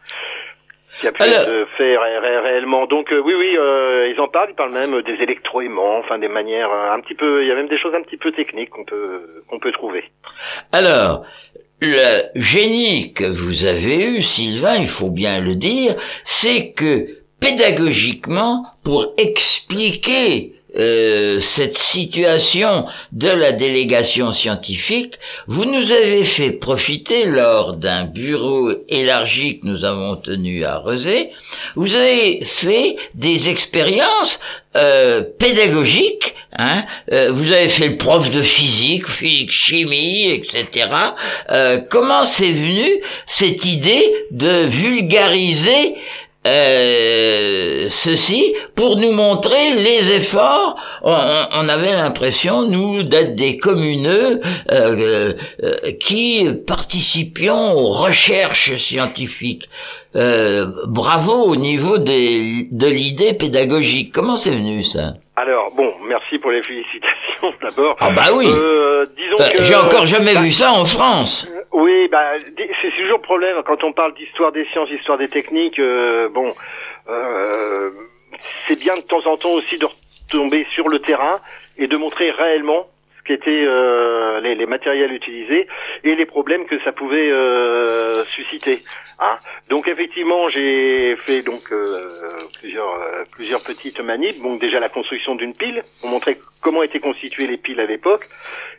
[1.01, 2.87] qui a pu Alors- être fait ré- ré- réellement.
[2.87, 6.29] Donc euh, oui, oui, euh, ils en parlent, ils parlent même des électroaimants, enfin des
[6.29, 8.71] manières euh, un petit peu, il y a même des choses un petit peu techniques
[8.71, 10.05] qu'on peut qu'on peut trouver.
[10.71, 11.25] Alors,
[11.81, 17.07] le génie que vous avez eu, Sylvain, il faut bien le dire, c'est que
[17.41, 25.15] pédagogiquement, pour expliquer euh, cette situation de la délégation scientifique,
[25.47, 31.31] vous nous avez fait profiter lors d'un bureau élargi que nous avons tenu à Rezé,
[31.77, 34.39] vous avez fait des expériences
[34.77, 40.89] euh, pédagogiques, hein, euh, vous avez fait le prof de physique, physique, chimie, etc.
[41.51, 42.89] Euh, comment c'est venu
[43.27, 45.95] cette idée de vulgariser
[46.47, 50.77] euh, ceci pour nous montrer les efforts.
[51.03, 59.69] On, avait l'impression, nous, d'être des communeux euh, euh, qui participions aux recherches scientifiques.
[60.17, 64.13] Euh, bravo au niveau des, de l'idée pédagogique.
[64.15, 67.97] Comment c'est venu ça Alors bon, merci pour les félicitations d'abord.
[67.99, 68.47] Ah bah oui.
[68.47, 71.49] Euh, disons que J'ai encore jamais bah, vu ça en France.
[72.09, 72.33] Bah
[72.83, 75.79] c'est toujours le problème quand on parle d'histoire des sciences, histoire des techniques.
[75.79, 76.55] euh, bon,
[77.09, 77.91] euh,
[78.67, 81.39] c'est bien de temps en temps aussi de retomber sur le terrain
[81.79, 82.87] et de montrer réellement
[83.25, 85.67] ce qu'étaient euh, les, les matériels utilisés
[86.03, 88.81] et les problèmes que ça pouvait euh, susciter.
[89.19, 89.37] Hein.
[89.69, 92.09] Donc effectivement, j'ai fait donc euh,
[92.61, 94.41] plusieurs euh, plusieurs petites manips.
[94.43, 98.29] Donc déjà la construction d'une pile pour montrer comment étaient constituées les piles à l'époque.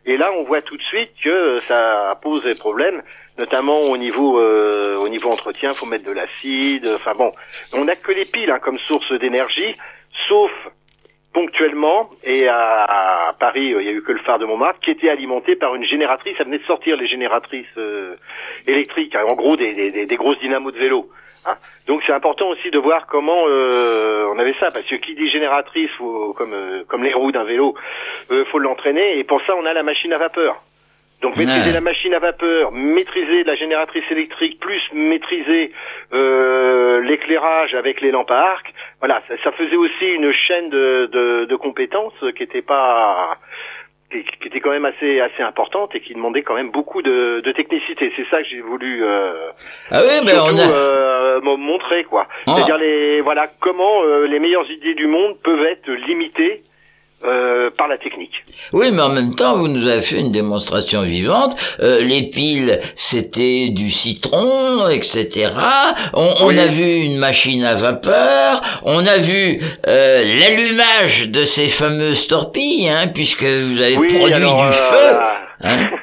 [0.05, 3.01] Et là, on voit tout de suite que ça pose des problèmes,
[3.39, 5.73] notamment au niveau euh, au niveau entretien.
[5.73, 6.87] Faut mettre de l'acide.
[6.95, 7.31] Enfin bon,
[7.73, 9.73] on n'a que les piles hein, comme source d'énergie,
[10.27, 10.51] sauf
[11.35, 15.09] ponctuellement, et à, Paris, il y a eu que le phare de Montmartre, qui était
[15.09, 16.37] alimenté par une génératrice.
[16.37, 18.15] Ça venait de sortir les génératrices euh,
[18.65, 19.73] électriques, hein, en gros des,
[20.05, 21.09] des, grosses dynamos de vélo.
[21.45, 21.57] Hein.
[21.87, 25.29] Donc c'est important aussi de voir comment euh, on avait ça, parce que qui dit
[25.29, 27.75] génératrice, comme euh, comme les roues d'un vélo,
[28.31, 29.19] euh, faut l'entraîner.
[29.19, 30.63] Et pour ça, on a la machine à vapeur.
[31.25, 31.73] Donc maîtriser Ouais.
[31.73, 35.71] la machine à vapeur, maîtriser la génératrice électrique, plus maîtriser
[36.13, 41.09] euh, l'éclairage avec les lampes à arc, voilà, ça, ça faisait aussi une chaîne de,
[41.11, 43.37] de, de compétences qui était pas
[44.11, 47.41] qui, qui était quand même assez assez importante et qui demandait quand même beaucoup de,
[47.43, 48.13] de technicité.
[48.15, 49.49] C'est ça que j'ai voulu euh,
[49.89, 50.69] Ah oui, mais surtout on a...
[50.77, 52.27] euh, montrer quoi.
[52.45, 52.53] Ah.
[52.55, 56.61] C'est-à-dire les voilà comment euh, les meilleures idées du monde peuvent être limitées
[57.23, 58.31] euh, par la technique.
[58.73, 61.55] Oui, mais en même temps, vous nous avez fait une démonstration vivante.
[61.79, 65.51] Euh, les piles, c'était du citron, etc.
[66.13, 66.59] On, on Oui.
[66.59, 68.61] a vu une machine à vapeur.
[68.83, 74.61] On a vu euh, l'allumage de ces fameuses torpilles, hein, puisque vous avez produit alors,
[74.61, 75.17] du euh, feu.
[75.61, 75.89] Hein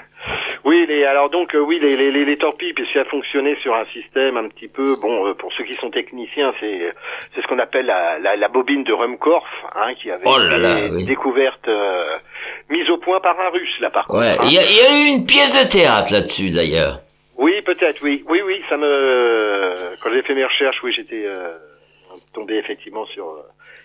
[1.02, 4.36] Oui, alors donc euh, oui, les, les, les, les torpilles, puisqu'elles fonctionnaient sur un système
[4.36, 6.92] un petit peu, bon, euh, pour ceux qui sont techniciens, c'est
[7.34, 10.58] c'est ce qu'on appelle la, la, la bobine de Rumkorff, hein, qui avait Oh là
[10.58, 11.04] là, été oui.
[11.04, 12.16] découverte, euh,
[12.70, 14.20] mise au point par un Russe là par contre.
[14.20, 14.44] Ouais, hein.
[14.44, 17.00] il y, a- y a eu une pièce de théâtre là-dessus d'ailleurs.
[17.36, 21.48] Oui, peut-être, oui, oui, oui, ça me, quand j'ai fait mes recherches, oui, j'étais euh,
[22.32, 23.42] tombé effectivement sur euh,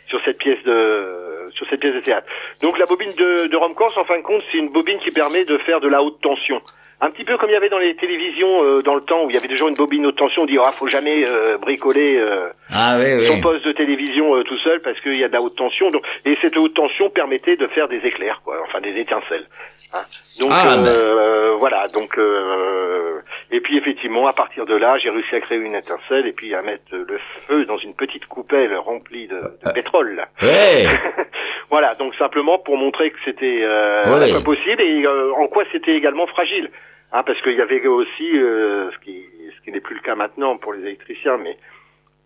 [0.08, 2.28] sur cette pièce de sur cette pièce de théâtre.
[2.62, 5.46] Donc la bobine de, de Romkors, en fin de compte, c'est une bobine qui permet
[5.46, 6.62] de faire de la haute tension.
[7.00, 9.30] Un petit peu comme il y avait dans les télévisions euh, dans le temps où
[9.30, 12.18] il y avait toujours une bobine haute tension, on dit ah faut jamais euh, bricoler
[12.18, 13.42] euh, Ah oui, son oui.
[13.42, 15.90] poste de télévision euh, tout seul parce qu'il y a de la haute tension.
[15.92, 19.46] Donc, et cette haute tension permettait de faire des éclairs, quoi, enfin des étincelles.
[19.94, 20.04] Hein.
[20.40, 21.88] Donc Ah, euh, voilà.
[21.90, 23.22] Donc euh,
[23.52, 26.54] et puis effectivement, à partir de là, j'ai réussi à créer une étincelle et puis
[26.54, 30.26] à mettre le feu dans une petite coupelle remplie de, de pétrole.
[30.42, 30.86] Ouais.
[31.70, 31.96] Voilà.
[31.96, 34.44] Donc simplement pour montrer que c'était euh, Ouais.
[34.44, 36.70] possible et euh, en quoi c'était également fragile.
[37.12, 39.24] Hein, parce qu'il y avait aussi euh, ce qui
[39.56, 41.58] ce qui n'est plus le cas maintenant pour les électriciens, mais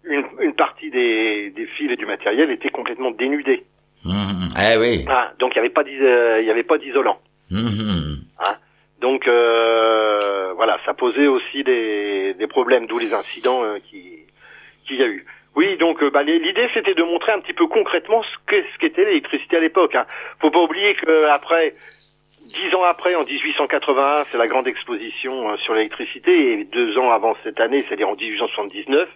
[0.04, 3.64] une, une partie des, des fils et du matériel était complètement dénudée.
[4.06, 4.50] Mhm.
[4.56, 5.06] Ah oui.
[5.08, 7.20] Ah, donc il n'y avait pas d'is- euh, il y avait pas d'isolant.
[7.52, 8.18] Mhm.
[9.02, 14.20] Donc euh, voilà, ça posait aussi des, des problèmes, d'où les incidents euh, qui
[14.88, 15.26] qu'il y a eu.
[15.56, 18.78] Oui, donc euh, bah, l'idée c'était de montrer un petit peu concrètement ce que ce
[18.78, 19.96] qu'était l'électricité à l'époque.
[19.96, 20.06] Hein.
[20.40, 21.74] Faut pas oublier que après
[22.46, 27.12] dix ans après, en 1881, c'est la grande exposition euh, sur l'électricité, et deux ans
[27.12, 29.10] avant cette année, c'est-à-dire en 1879,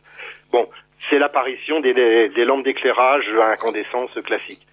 [0.52, 0.67] bon,
[1.10, 4.65] c'est l'apparition des, des, des lampes d'éclairage à incandescence classiques.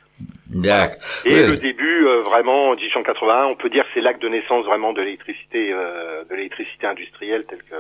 [1.25, 1.47] Et Oui.
[1.47, 4.93] le début, euh, vraiment, en 1881, on peut dire que c'est l'acte de naissance vraiment
[4.93, 7.77] de l'électricité, euh, de l'électricité industrielle telle que,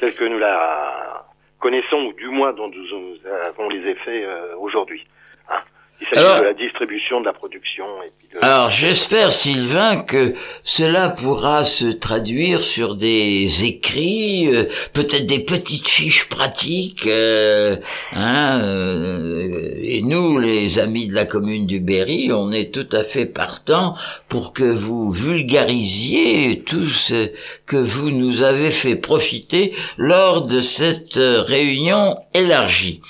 [0.00, 1.24] telle que nous la
[1.60, 5.06] connaissons, ou du moins dont nous, nous avons les effets euh, aujourd'hui.
[5.48, 5.58] Hein.
[6.02, 8.44] Il s'agit Alors- de la distribution, de la production, et puis de...
[8.44, 10.34] Alors j'espère Sylvain que
[10.64, 17.06] cela pourra se traduire sur des écrits, euh, peut-être des petites fiches pratiques.
[17.06, 17.76] euh,
[18.12, 23.02] hein, euh, et nous, les amis de la commune du Berry, on est tout à
[23.02, 23.94] fait partants
[24.28, 27.30] pour que vous vulgarisiez tout ce
[27.66, 33.00] que vous nous avez fait profiter lors de cette euh, réunion élargie.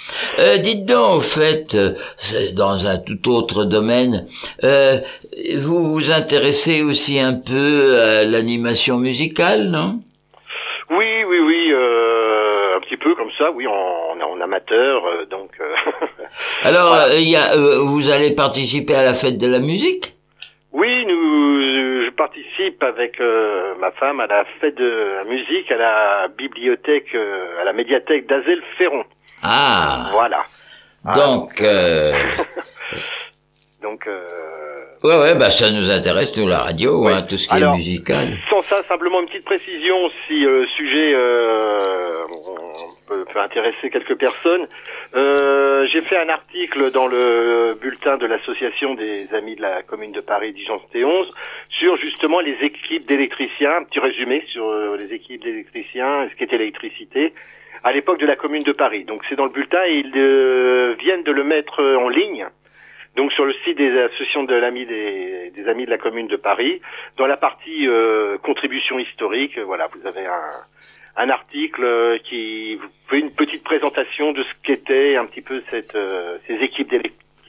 [0.62, 1.76] Dites donc, au fait,
[2.16, 4.26] c'est dans un tout autre domaine,
[4.64, 4.98] euh,
[5.58, 10.00] vous vous intéressez aussi un peu à l'animation musicale, non?
[10.90, 13.72] Oui, oui, oui, euh, un petit peu comme ça, oui, en,
[14.20, 15.50] en, amateur, euh, donc...
[16.62, 17.14] Alors, Voilà.
[17.14, 20.14] il y a, vous allez participer à la fête de la musique?
[20.72, 23.20] Oui, nous, je participe avec
[23.80, 27.14] ma femme à la fête de la musique à la bibliothèque,
[27.60, 29.04] à la médiathèque d'Azel Ferron.
[29.42, 30.36] Ah, Voilà.
[31.04, 32.12] Ah, donc, euh,
[33.82, 34.20] Donc, euh,
[35.02, 37.12] ouais, ouais, bah ça nous intéresse, nous, la radio, Ouais.
[37.14, 38.36] hein, tout ce qui Alors, est musical.
[38.50, 42.24] sans ça, simplement une petite précision, si euh, le sujet euh,
[43.08, 44.66] peut, peut intéresser quelques personnes.
[45.16, 50.12] Euh, J'ai fait un article dans le bulletin de l'association des amis de la commune
[50.12, 51.32] de Paris Dijon 11
[51.70, 56.58] sur justement les équipes d'électriciens, un petit résumé sur euh, les équipes d'électriciens, ce qu'était
[56.58, 57.32] l'électricité
[57.82, 59.04] à l'époque de la commune de Paris.
[59.04, 62.46] Donc c'est dans le bulletin et ils euh, viennent de le mettre euh, en ligne.
[63.16, 66.36] Donc sur le site des associations de l'ami des, des amis de la commune de
[66.36, 66.80] Paris,
[67.16, 70.50] dans la partie euh, contribution historique, euh, voilà, vous avez un,
[71.16, 75.62] un article euh, qui vous fait une petite présentation de ce qu'étaient un petit peu
[75.70, 76.94] cette, euh, ces équipes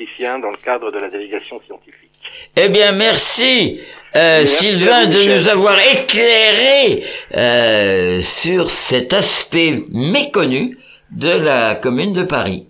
[0.01, 2.11] d'électriciens dans le cadre de la délégation scientifique.
[2.55, 3.81] Eh bien, merci,
[4.15, 5.37] euh, Merci Sylvain, de Michel.
[5.37, 7.03] nous avoir éclairé
[7.35, 10.77] euh, sur cet aspect méconnu
[11.11, 12.67] de la commune de Paris.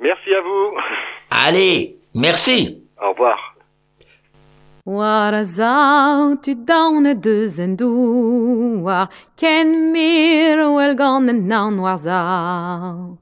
[0.00, 0.76] Merci à vous.
[1.30, 2.78] Allez, Merci.
[3.00, 3.38] Au revoir.
[4.84, 13.21] War zout u down dus en doar, ken mir wel gan en nan war zau.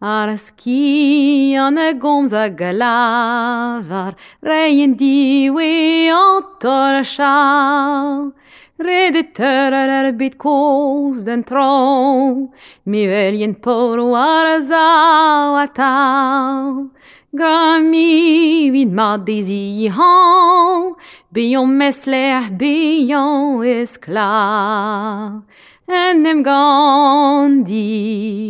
[0.00, 8.32] Ar ski an e gomz a galavar, reien diwe an tor a chal.
[8.78, 12.48] Redet ur ar bet koz den tron,
[12.86, 16.90] mi velien por war a zao a tal.
[17.34, 20.94] Grami vid ma dezi han,
[21.32, 25.42] beyon mesler, beyon esklav.
[25.88, 27.84] en em gandi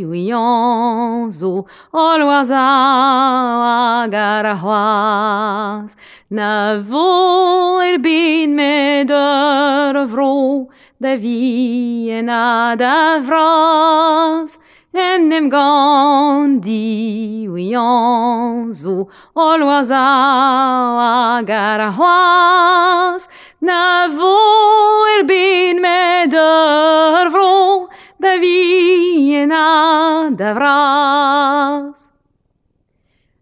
[0.04, 5.94] ouian zo olwaz a gar a c'hoaz.
[6.30, 10.68] Na vo er bin med ur vro
[11.00, 14.58] da vi en a da vraz
[14.92, 23.28] en em gandi ouian zo olwaz a gar a c'hoaz.
[23.60, 24.36] na vo
[25.14, 27.88] er bin me der vro
[28.20, 29.66] da viena
[30.38, 32.10] da vras.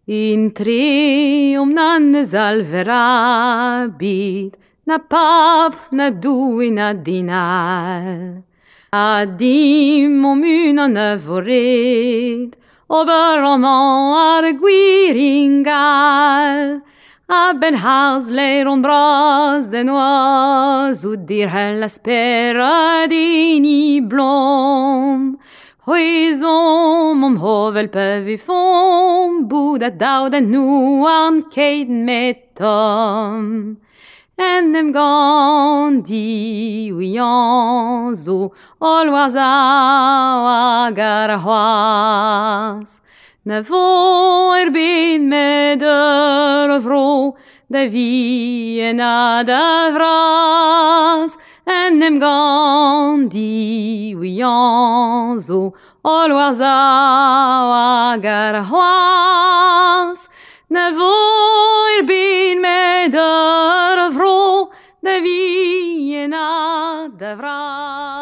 [0.06, 3.46] In trium nan salverabit
[4.86, 8.42] na pap na duina dinar
[8.92, 12.56] adim om unan övorid
[12.88, 16.60] ober om ar guiringal
[17.28, 25.36] a ben haz leiron bras de noaz ou dir hel aspera dini blom.
[25.86, 33.76] Hoizom om hovel pevi fom, boud a daou da nou an keit met tom.
[34.38, 43.05] En em gant di ouian zo, ol oaz a gar ar c'hoaz.
[43.46, 47.36] Daarvoor bin me der vrouw,
[47.70, 60.28] de wie na de vras, en nem gan di wian zo, always a gar hoas.
[60.68, 68.15] Daarvoor bin me der vrouw, de wie na de vras.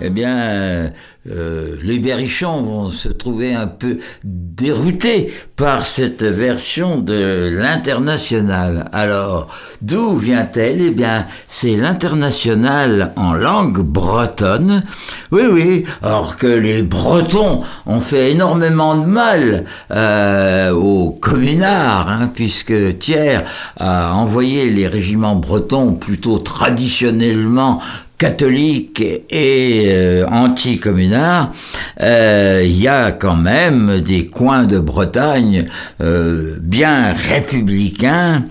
[0.00, 0.92] Eh bien,
[1.30, 8.90] euh, les berrichons vont se trouver un peu déroutés par cette version de l'international.
[8.92, 9.48] Alors,
[9.80, 10.82] d'où vient-elle?
[10.82, 14.84] Eh bien, c'est l'international en langue bretonne.
[15.32, 22.30] Oui, oui, alors que les Bretons ont fait énormément de mal euh, aux communards, hein,
[22.32, 23.44] puisque Thiers
[23.78, 27.80] a envoyé les régiments bretons plutôt traditionnellement
[28.18, 31.52] catholique et euh, anti-communard,
[32.00, 35.68] euh, il y a quand même des coins de Bretagne
[36.00, 38.44] euh, bien républicains.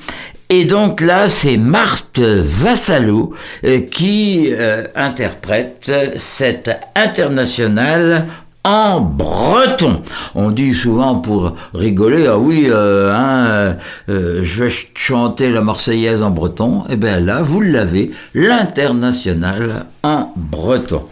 [0.49, 4.51] Et donc là, c'est Marthe Vassalou euh, qui
[4.93, 8.27] interprète cette internationale
[8.65, 10.01] en breton.
[10.33, 13.75] On dit souvent pour rigoler, ah oui, euh, hein,
[14.09, 16.83] euh, je vais ch- chanter la Marseillaise en breton.
[16.89, 21.03] Eh bien là, vous l'avez, l'international en breton.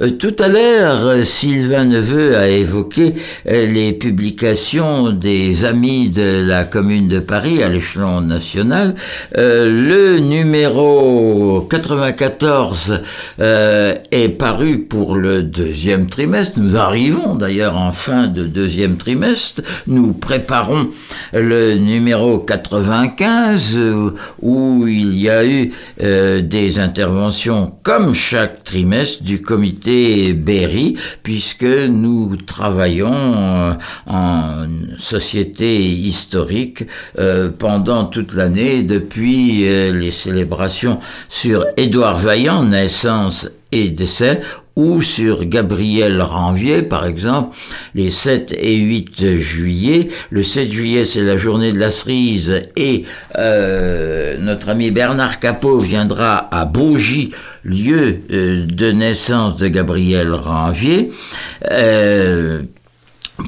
[0.00, 3.14] Euh, tout à l'heure, euh, Sylvain Neveu a évoqué
[3.46, 8.94] euh, les publications des amis de la Commune de Paris à l'échelon national.
[9.34, 13.02] Le numéro 94
[13.40, 16.58] euh, est paru pour le deuxième trimestre.
[16.58, 19.62] Nous arrivons d'ailleurs en fin de deuxième trimestre.
[19.86, 20.88] Nous préparons
[21.32, 24.10] le numéro 95 euh,
[24.40, 29.89] où il y a eu des interventions comme chaque trimestre du comité
[30.34, 33.72] Berry puisque nous travaillons euh,
[34.06, 34.66] en
[34.98, 36.84] société historique
[37.18, 40.98] euh, pendant toute l'année depuis euh, les célébrations
[41.28, 44.40] sur Édouard Vaillant, naissance et décès,
[44.76, 47.56] ou sur Gabriel Ranvier, par exemple,
[47.94, 50.08] les 7 et 8 juillet.
[50.30, 53.04] Le 7 juillet, c'est la journée de la cerise, et
[53.38, 57.30] euh, notre ami Bernard Capot viendra à Bougie,
[57.64, 61.10] lieu euh, de naissance de Gabriel Ranvier.
[61.70, 62.62] Euh,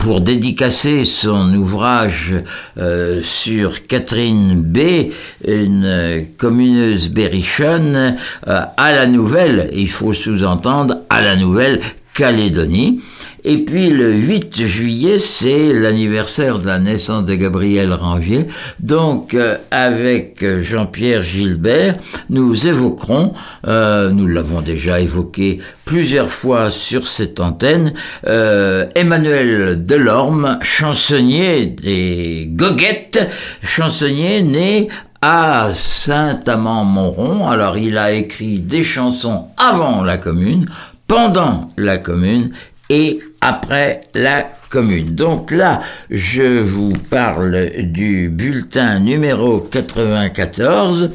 [0.01, 2.35] pour dédicacer son ouvrage
[2.79, 5.13] euh, sur Catherine B,
[5.47, 8.17] une communeuse berrichonne,
[8.49, 11.81] euh, à la nouvelle, il faut sous-entendre, à la nouvelle
[12.15, 13.01] Calédonie.
[13.45, 18.47] Et puis le 8 juillet, c'est l'anniversaire de la naissance de Gabriel Ranvier.
[18.79, 21.97] Donc euh, avec Jean-Pierre Gilbert,
[22.31, 23.33] nous évoquerons,
[23.67, 27.95] euh, nous l'avons déjà évoqué plusieurs fois sur cette antenne,
[28.29, 33.29] euh, Emmanuel Delorme, chansonnier des Goguettes,
[33.63, 34.89] chansonnier né
[35.21, 37.49] à Saint-Amand-Montrond.
[37.49, 40.67] Alors il a écrit des chansons avant la commune,
[41.09, 42.53] pendant la commune
[42.93, 45.15] et après la commune.
[45.15, 45.81] Donc là,
[46.11, 51.11] je vous parle du bulletin numéro 94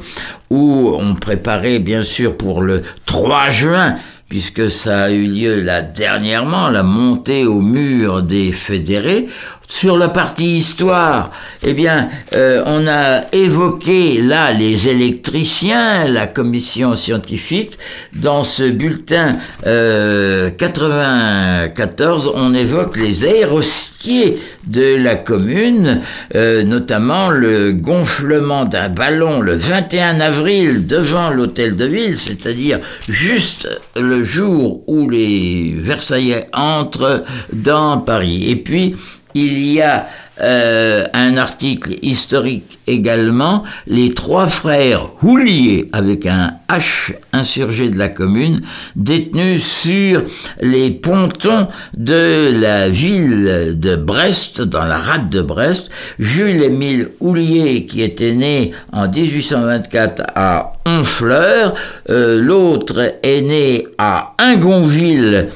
[0.50, 3.94] où on préparait bien sûr pour le 3 juin
[4.28, 9.28] puisque ça a eu lieu là dernièrement, la montée au mur des fédérés.
[9.70, 11.30] Sur la partie histoire,
[11.62, 17.78] eh bien, euh, on a évoqué là les électriciens, la commission scientifique.
[18.14, 26.00] Dans ce bulletin euh, 94, on évoque les aérostiers de la commune,
[26.34, 33.68] euh, notamment le gonflement d'un ballon le 21 avril devant l'hôtel de ville, c'est-à-dire juste
[33.94, 38.50] le jour où les Versaillais entrent dans Paris.
[38.50, 38.94] Et puis,
[39.38, 40.06] il y a
[40.40, 48.08] euh, un article historique également, les trois frères Houlier, avec un H insurgé de la
[48.08, 48.60] commune,
[48.94, 50.22] détenus sur
[50.60, 51.66] les pontons
[51.96, 58.70] de la ville de Brest, dans la rade de Brest, Jules-Émile Houlier, qui était né
[58.92, 61.74] en 1824 à Honfleur,
[62.10, 65.48] euh, l'autre est né à Ingonville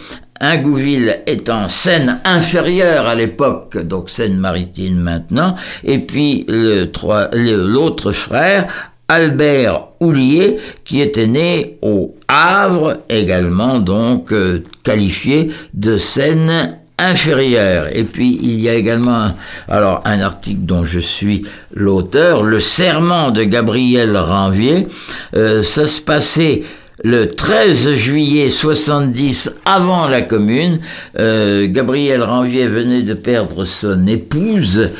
[0.43, 8.67] Ingouville étant Seine inférieure à l'époque, donc Seine-Maritime maintenant, et puis l'autre frère,
[9.09, 17.89] Albert Houlier, qui était né au Havre, également donc euh, qualifié de Seine inférieure.
[17.93, 19.33] Et puis il y a également
[19.69, 24.87] alors un article dont je suis l'auteur, le serment de Gabriel Ranvier.
[25.35, 26.63] Euh, ça se passait
[27.03, 30.81] le 13 juillet 70, avant la commune,
[31.19, 34.91] euh, Gabriel Ranvier venait de perdre son épouse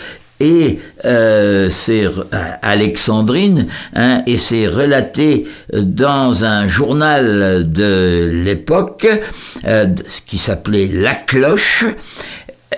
[0.41, 2.11] et euh, c'est euh,
[2.63, 9.07] Alexandrine, hein, et c'est relaté dans un journal de l'époque
[10.27, 11.85] qui s'appelait La Cloche,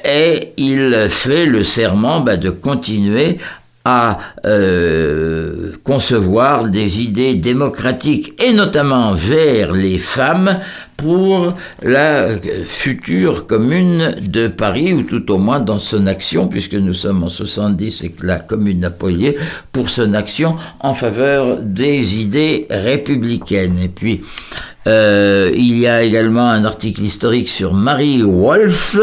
[0.05, 3.39] et il fait le serment bah, de continuer
[3.85, 10.61] à euh, concevoir des idées démocratiques et notamment vers les femmes
[10.97, 12.29] pour la
[12.67, 17.29] future commune de Paris, ou tout au moins dans son action, puisque nous sommes en
[17.29, 19.37] 70 et que la commune a payé,
[19.73, 23.79] pour son action en faveur des idées républicaines.
[23.83, 24.23] Et puis,
[24.87, 28.99] euh, il y a également un article historique sur Marie Wolfe,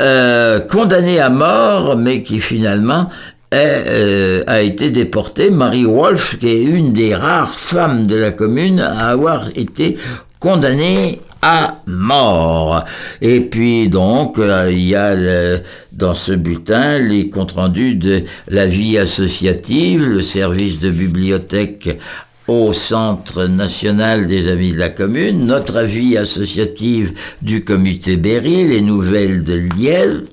[0.00, 3.10] euh, condamnée à mort, mais qui finalement
[3.52, 5.50] a été déportée.
[5.50, 9.96] Marie Wolf, qui est une des rares femmes de la commune à avoir été
[10.40, 12.84] condamnée à mort.
[13.20, 15.14] Et puis donc, euh, il y a
[15.92, 21.98] dans ce bulletin les comptes rendus de la vie associative, le service de bibliothèque
[22.48, 28.80] au Centre national des Amis de la Commune, notre avis associative du comité Berry, les
[28.80, 29.62] nouvelles de,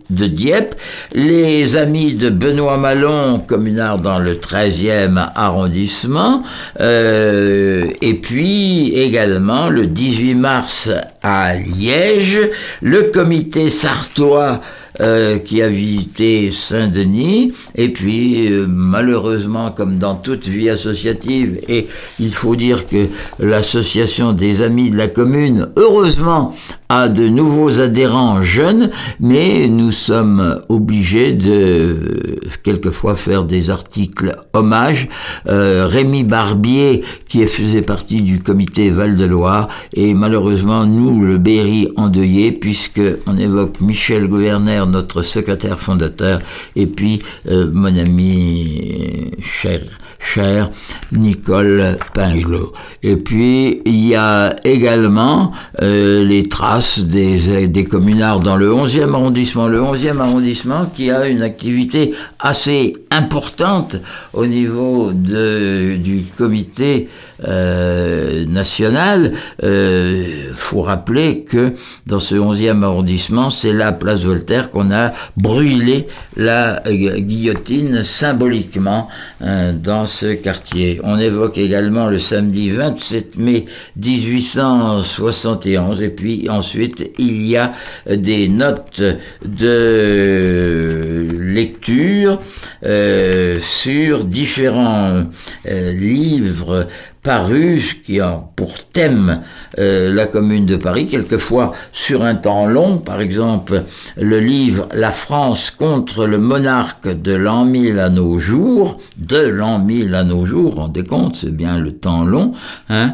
[0.10, 0.76] de Dieppe,
[1.14, 6.43] les Amis de Benoît Malon, communard dans le 13e arrondissement,
[6.80, 10.89] euh, et puis également le 18 mars
[11.22, 12.39] à Liège,
[12.82, 14.62] le comité sartois
[15.01, 17.53] euh, qui a visité Saint-Denis.
[17.75, 21.87] Et puis, euh, malheureusement, comme dans toute vie associative, et
[22.19, 23.07] il faut dire que
[23.39, 26.53] l'association des amis de la commune, heureusement,
[26.89, 28.89] a de nouveaux adhérents jeunes,
[29.19, 35.07] mais nous sommes obligés de quelquefois faire des articles hommages.
[35.47, 42.51] Euh, Rémi Barbier, qui faisait partie du comité Val-de-Loire, et malheureusement, nous, le Berry endeuillé,
[42.51, 46.39] puisque on évoque Michel Gouverner, notre secrétaire fondateur,
[46.75, 50.69] et puis euh, mon ami cher,
[51.11, 52.73] Nicole Pinglot.
[53.03, 59.13] Et puis il y a également euh, les traces des, des communards dans le 11e
[59.13, 59.67] arrondissement.
[59.67, 63.95] Le 11e arrondissement qui a une activité assez importante
[64.33, 67.09] au niveau de, du comité
[67.47, 69.31] euh, nationale,
[69.63, 71.73] euh, faut rappeler que
[72.07, 79.07] dans ce 11e arrondissement, c'est la place Voltaire qu'on a brûlé la guillotine symboliquement
[79.41, 81.01] hein, dans ce quartier.
[81.03, 83.65] On évoque également le samedi 27 mai
[83.97, 87.73] 1871 et puis ensuite il y a
[88.09, 89.01] des notes
[89.45, 92.41] de lecture
[92.83, 95.23] euh, sur différents
[95.65, 96.87] euh, livres
[97.30, 99.41] parus qui ont pour thème
[99.77, 103.84] euh, la commune de Paris, quelquefois sur un temps long, par exemple
[104.17, 109.77] le livre La France contre le monarque de l'an 1000 à nos jours, de l'an
[109.77, 112.53] 1000 à nos jours, rendez compte, c'est bien le temps long,
[112.89, 113.13] hein.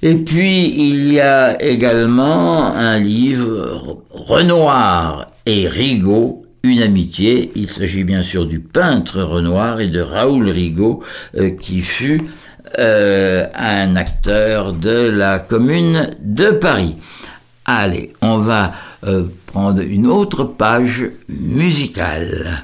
[0.00, 7.50] Et puis il y a également un livre Renoir et Rigaud une amitié.
[7.54, 11.02] Il s'agit bien sûr du peintre Renoir et de Raoul Rigaud,
[11.36, 12.22] euh, qui fut
[12.78, 16.96] euh, un acteur de la commune de Paris.
[17.64, 18.72] Allez, on va
[19.06, 22.62] euh, prendre une autre page musicale.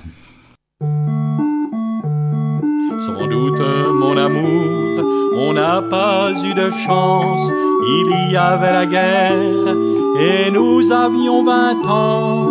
[2.99, 3.61] Sans doute,
[4.01, 5.05] mon amour,
[5.37, 7.51] on n'a pas eu de chance.
[7.87, 9.77] Il y avait la guerre
[10.19, 12.49] et nous avions vingt ans.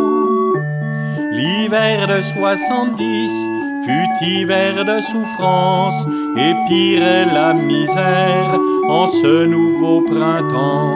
[1.32, 6.08] L'hiver de 70 fut hiver de souffrance
[6.38, 8.58] et pire la misère
[8.90, 10.96] en ce nouveau printemps.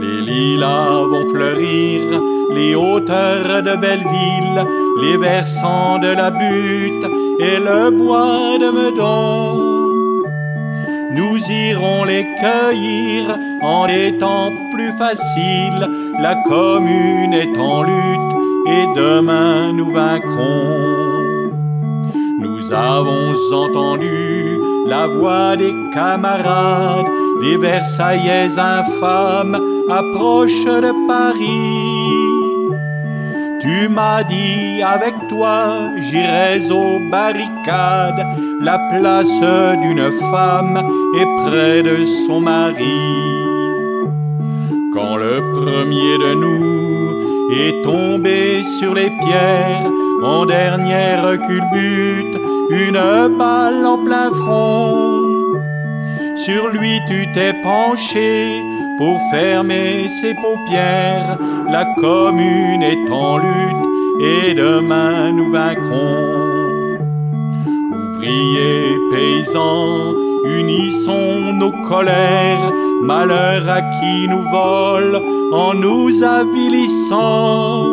[0.00, 2.20] Les lilas vont fleurir,
[2.54, 4.60] les hauteurs de Belleville,
[5.02, 7.06] les versants de la butte
[7.40, 9.74] et le bois de Meudon.
[11.12, 15.88] Nous irons les cueillir en des temps plus faciles,
[16.20, 21.13] la commune est en lutte et demain nous vaincrons.
[22.74, 27.06] Avons entendu la voix des camarades,
[27.40, 32.34] les Versaillais infâmes approchent de Paris.
[33.62, 35.68] Tu m'as dit avec toi
[36.00, 38.26] j'irai aux barricades,
[38.60, 39.40] la place
[39.82, 40.82] d'une femme
[41.20, 43.00] est près de son mari.
[44.92, 47.03] Quand le premier de nous
[47.60, 49.90] est tombé sur les pierres
[50.22, 52.40] en dernière culbute,
[52.70, 55.22] une balle en plein front.
[56.36, 58.62] Sur lui tu t'es penché
[58.98, 61.38] pour fermer ses paupières,
[61.70, 63.88] la commune est en lutte
[64.20, 66.98] et demain nous vaincrons.
[67.92, 72.70] Ouvriers, paysans, unissons nos colères,
[73.02, 75.16] malheur à qui nous vole
[75.52, 77.86] en nous avilissant.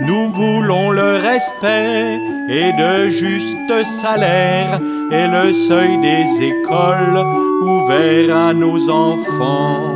[0.00, 2.18] Nous voulons le respect
[2.50, 4.80] et de juste salaire
[5.10, 7.24] et le seuil des écoles
[7.62, 9.94] ouvert à nos enfants.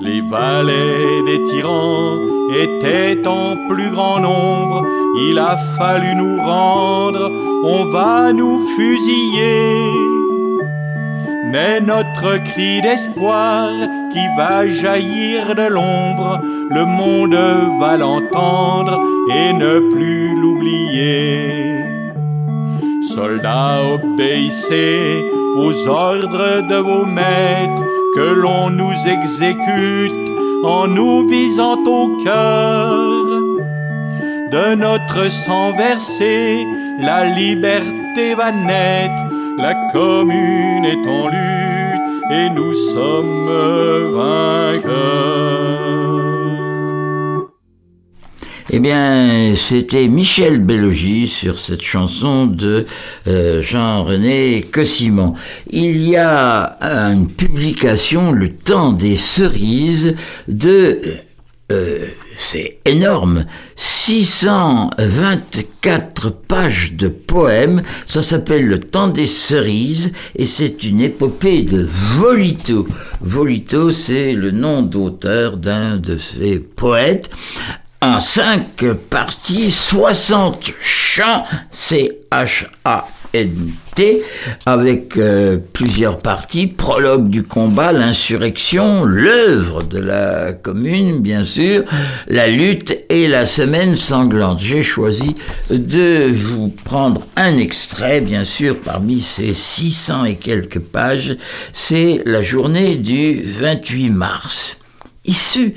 [0.00, 4.84] Les valets des tyrans étaient en plus grand nombre,
[5.16, 7.30] il a fallu nous rendre,
[7.64, 10.16] on va nous fusiller.
[11.52, 13.70] Mais notre cri d'espoir
[14.12, 16.40] qui va jaillir de l'ombre,
[16.70, 17.38] le monde
[17.80, 19.00] va l'entendre
[19.34, 21.80] et ne plus l'oublier.
[23.14, 25.24] Soldats, obéissez
[25.56, 27.82] aux ordres de vos maîtres,
[28.14, 30.25] que l'on nous exécute
[30.64, 33.24] en nous visant au cœur.
[34.50, 36.64] De notre sang versé,
[37.00, 39.22] la liberté va naître,
[39.58, 41.76] la commune est en lutte
[42.30, 43.50] et nous sommes
[44.12, 46.05] vainqueurs.
[48.76, 52.84] Eh bien, c'était Michel Bellogis sur cette chanson de
[53.26, 55.32] euh, Jean-René Cossimon.
[55.70, 56.76] Il y a
[57.10, 60.14] une publication, Le temps des cerises,
[60.46, 61.00] de...
[61.72, 62.04] Euh,
[62.36, 63.46] c'est énorme,
[63.76, 71.82] 624 pages de poèmes, ça s'appelle Le temps des cerises et c'est une épopée de
[71.82, 72.86] Volito.
[73.22, 77.30] Volito, c'est le nom d'auteur d'un de ces poètes
[78.06, 82.12] en cinq parties, 60 chants, C-H-A-N-T,
[84.64, 91.82] avec euh, plusieurs parties, prologue du combat, l'insurrection, l'œuvre de la commune, bien sûr,
[92.28, 94.60] la lutte et la semaine sanglante.
[94.60, 95.34] J'ai choisi
[95.70, 101.36] de vous prendre un extrait, bien sûr, parmi ces 600 et quelques pages.
[101.72, 104.78] C'est la journée du 28 mars.
[105.24, 105.74] Issu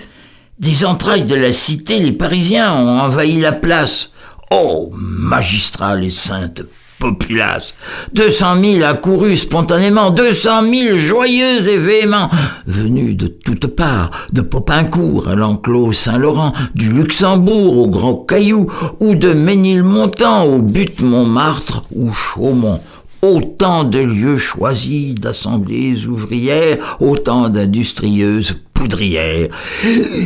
[0.59, 4.09] des entrailles de la cité, les Parisiens ont envahi la place.
[4.51, 6.63] Oh, magistrale et sainte
[6.99, 7.73] populace.
[8.13, 12.29] Deux cent mille accourus spontanément, deux cent mille joyeux et véhéments,
[12.67, 18.67] venus de toutes parts, de Popincourt à l'enclos Saint-Laurent, du Luxembourg au Grand Caillou,
[18.99, 22.81] ou de Ménilmontant au but Montmartre ou Chaumont.
[23.21, 29.49] Autant de lieux choisis d'assemblées ouvrières, autant d'industrieuses poudrières.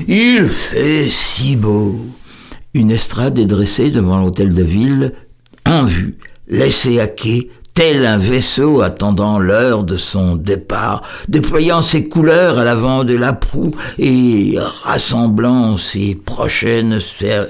[0.08, 2.00] Il fait si beau.
[2.76, 5.14] Une estrade est dressée devant l'hôtel de ville,
[5.66, 6.18] en vue,
[6.48, 12.64] laissée à quai, tel un vaisseau attendant l'heure de son départ, déployant ses couleurs à
[12.64, 16.20] l'avant de la proue et rassemblant ses,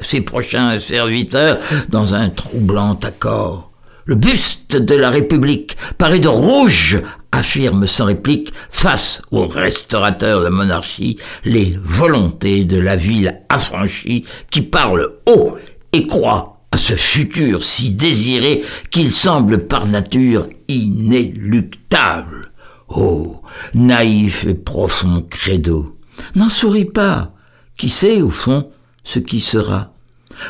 [0.02, 3.73] ses prochains serviteurs dans un troublant accord.
[4.06, 7.00] Le buste de la République paraît de rouge,
[7.32, 14.62] affirme sans réplique, face aux restaurateurs de monarchie, les volontés de la ville affranchie qui
[14.62, 15.58] parle haut
[15.94, 22.52] et croit à ce futur si désiré qu'il semble par nature inéluctable.
[22.90, 23.42] Oh,
[23.74, 25.98] naïf et profond credo,
[26.36, 27.32] n'en souris pas.
[27.78, 28.70] Qui sait, au fond,
[29.06, 29.94] ce qui sera?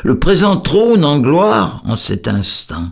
[0.02, 2.90] Le présent trône en gloire en cet instant.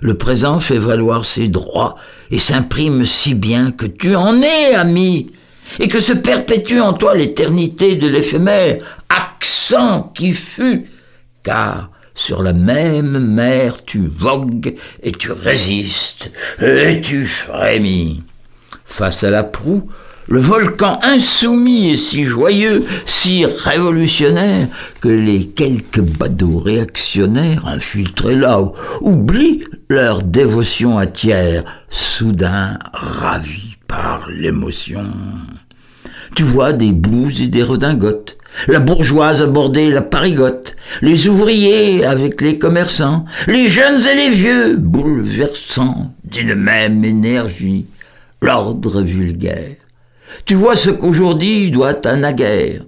[0.00, 1.96] Le présent fait valoir ses droits
[2.30, 5.30] et s'imprime si bien que tu en es, ami,
[5.78, 10.86] et que se perpétue en toi l'éternité de l'éphémère, accent qui fut,
[11.42, 18.22] car sur la même mer tu vogues et tu résistes et tu frémis.
[18.84, 19.88] Face à la proue,
[20.30, 24.68] le volcan insoumis est si joyeux, si révolutionnaire,
[25.00, 28.62] que les quelques badauds réactionnaires infiltrés là
[29.00, 35.04] oublient leur dévotion à tiers, soudain ravis par l'émotion.
[36.36, 42.40] Tu vois des blouses et des redingotes, la bourgeoise aborder la parigote, les ouvriers avec
[42.40, 47.86] les commerçants, les jeunes et les vieux bouleversant d'une même énergie
[48.40, 49.74] l'ordre vulgaire.
[50.44, 52.82] Tu vois ce qu'aujourd'hui doit à naguère.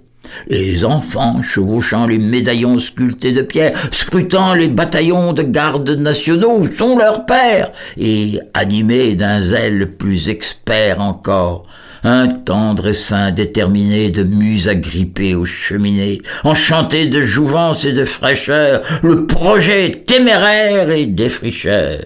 [0.47, 6.97] Les enfants chevauchant les médaillons sculptés de pierre, scrutant les bataillons de gardes nationaux sont
[6.97, 11.67] leurs pères, et animés d'un zèle plus expert encore,
[12.03, 18.81] un tendre sein déterminé de muses agrippées aux cheminées, enchanté de jouvence et de fraîcheur,
[19.03, 21.99] le projet téméraire et défricheur.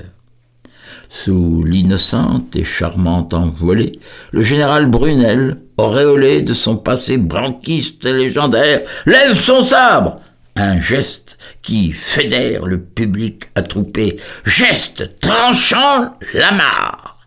[1.24, 4.00] Sous l'innocente et charmante envolée,
[4.32, 10.22] le général Brunel, auréolé de son passé blanquiste légendaire, lève son sabre.
[10.56, 17.18] Un geste qui fédère le public attroupé, geste tranchant la mare.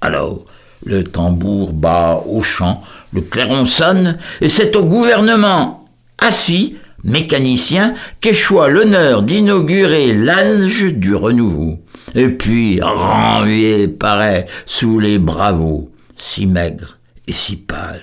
[0.00, 0.46] Alors,
[0.86, 2.82] le tambour bat au champ,
[3.12, 11.80] le clairon sonne, et c'est au gouvernement assis, mécanicien, qu'échoit l'honneur d'inaugurer l'âge du renouveau
[12.14, 18.02] et puis renvié paraît sous les bravos, si maigre et si pâle.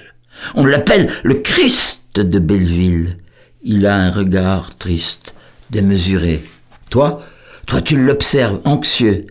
[0.55, 3.17] On l'appelle le Christ de Belleville.
[3.63, 5.33] Il a un regard triste,
[5.69, 6.43] démesuré.
[6.89, 7.23] Toi,
[7.65, 9.27] toi tu l'observes anxieux.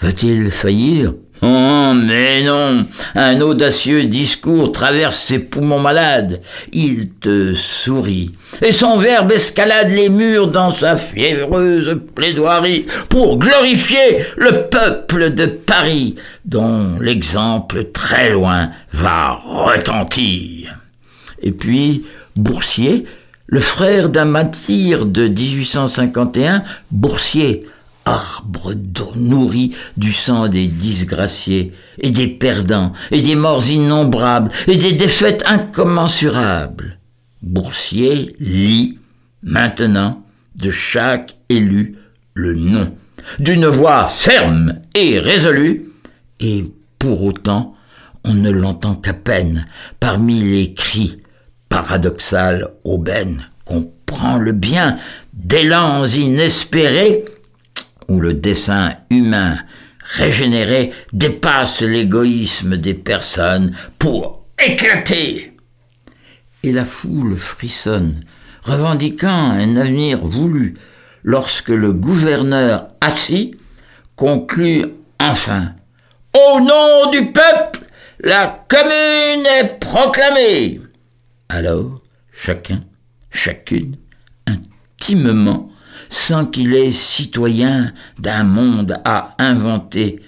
[0.00, 1.14] Va-t-il faillir
[1.44, 2.86] Oh, mais non
[3.16, 6.40] Un audacieux discours traverse ses poumons malades.
[6.72, 8.30] Il te sourit.
[8.60, 15.46] Et son verbe escalade les murs dans sa fiévreuse plaidoirie pour glorifier le peuple de
[15.46, 16.14] Paris,
[16.44, 20.76] dont l'exemple très loin va retentir.
[21.42, 22.04] Et puis,
[22.36, 23.04] Boursier,
[23.48, 26.62] le frère d'un martyr de 1851,
[26.92, 27.66] Boursier,
[28.04, 28.74] arbre
[29.14, 35.44] nourri du sang des disgraciés, et des perdants, et des morts innombrables, et des défaites
[35.46, 36.98] incommensurables.
[37.42, 38.98] Boursier lit,
[39.42, 40.24] maintenant,
[40.56, 41.96] de chaque élu
[42.34, 42.96] le nom,
[43.38, 45.90] d'une voix ferme et résolue,
[46.40, 46.64] et
[46.98, 47.74] pour autant,
[48.24, 49.64] on ne l'entend qu'à peine
[49.98, 51.18] parmi les cris
[51.68, 54.98] paradoxales aubaines qu'on prend le bien
[55.32, 57.24] d'élans inespérés
[58.20, 59.58] le dessin humain
[60.04, 65.56] régénéré dépasse l'égoïsme des personnes pour éclater.
[66.62, 68.24] Et la foule frissonne,
[68.62, 70.74] revendiquant un avenir voulu,
[71.24, 73.56] lorsque le gouverneur assis
[74.16, 74.86] conclut
[75.18, 75.74] enfin
[76.34, 77.80] Au nom du peuple,
[78.20, 80.80] la commune est proclamée.
[81.48, 82.00] Alors,
[82.32, 82.82] chacun,
[83.30, 83.96] chacune,
[84.46, 85.70] intimement,
[86.12, 90.20] sans qu'il ait citoyen d'un monde à inventer,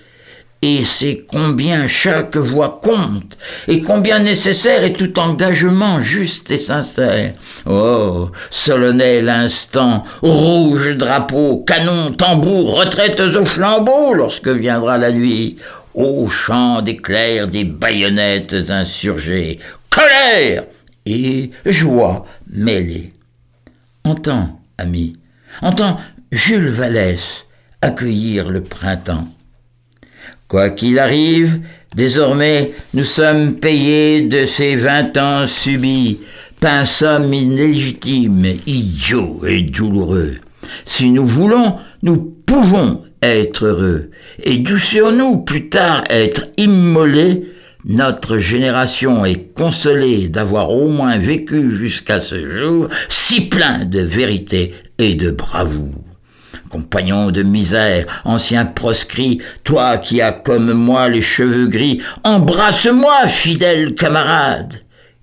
[0.63, 3.37] et c'est combien chaque voix compte,
[3.69, 7.35] et combien nécessaire est tout engagement juste et sincère.
[7.67, 15.59] Oh, solennel instant, rouge drapeau, canon, tambour, retraites au flambeau lorsque viendra la nuit,
[15.93, 19.59] au chant d'éclairs des baïonnettes insurgées,
[19.91, 20.65] colère
[21.05, 23.13] et joie mêlée.
[24.03, 25.15] Entends, ami,
[25.63, 25.99] entends
[26.33, 27.47] Jules Vallès
[27.81, 29.29] accueillir le printemps.
[30.49, 31.61] Quoi qu'il arrive,
[31.95, 36.19] désormais nous sommes payés de ces vingt ans subis,
[36.85, 40.37] somme illégitime, idiot et douloureux.
[40.87, 44.11] Si nous voulons, nous pouvons être heureux,
[44.43, 47.45] et douceurs-nous plus tard être immolés,
[47.85, 54.75] notre génération est consolée d'avoir au moins vécu jusqu'à ce jour si plein de vérité
[54.99, 56.03] et de bravoure.
[56.71, 63.95] Compagnon de misère, ancien proscrit, toi qui as comme moi les cheveux gris, embrasse-moi, fidèle
[63.95, 64.83] camarade.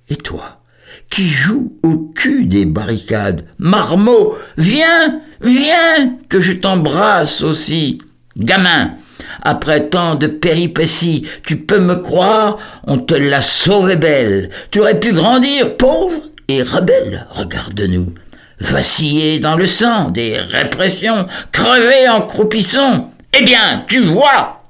[0.10, 0.62] Et toi,
[1.10, 8.02] qui joues au cul des barricades, marmot, viens, viens, que je t'embrasse aussi.
[8.38, 8.94] Gamin,
[9.42, 14.50] après tant de péripéties, tu peux me croire, on te l'a sauvée belle.
[14.72, 18.14] Tu aurais pu grandir pauvre et rebelle, regarde-nous
[18.62, 23.12] vaciller dans le sang des répressions, crever en croupissant.
[23.38, 24.64] Eh bien, tu vois,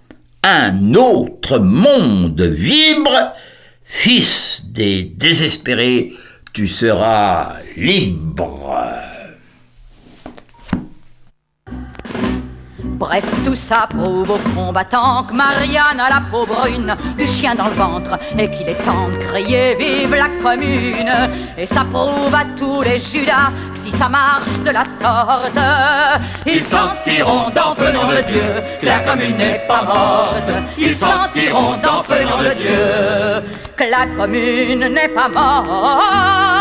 [0.44, 3.34] un autre monde vibre,
[3.84, 6.14] fils des désespérés,
[6.54, 9.11] tu seras libre.
[13.02, 17.66] Bref, tout ça prouve aux combattants que Marianne a la peau brune, du chien dans
[17.66, 21.12] le ventre, et qu'il est temps de crier Vive la commune!
[21.58, 25.58] Et ça prouve à tous les Judas que si ça marche de la sorte,
[26.46, 30.52] ils sentiront dans peu nom de Dieu que la commune n'est pas morte.
[30.78, 33.42] Ils sentiront dans peu nom de Dieu
[33.76, 36.52] que la commune n'est pas morte.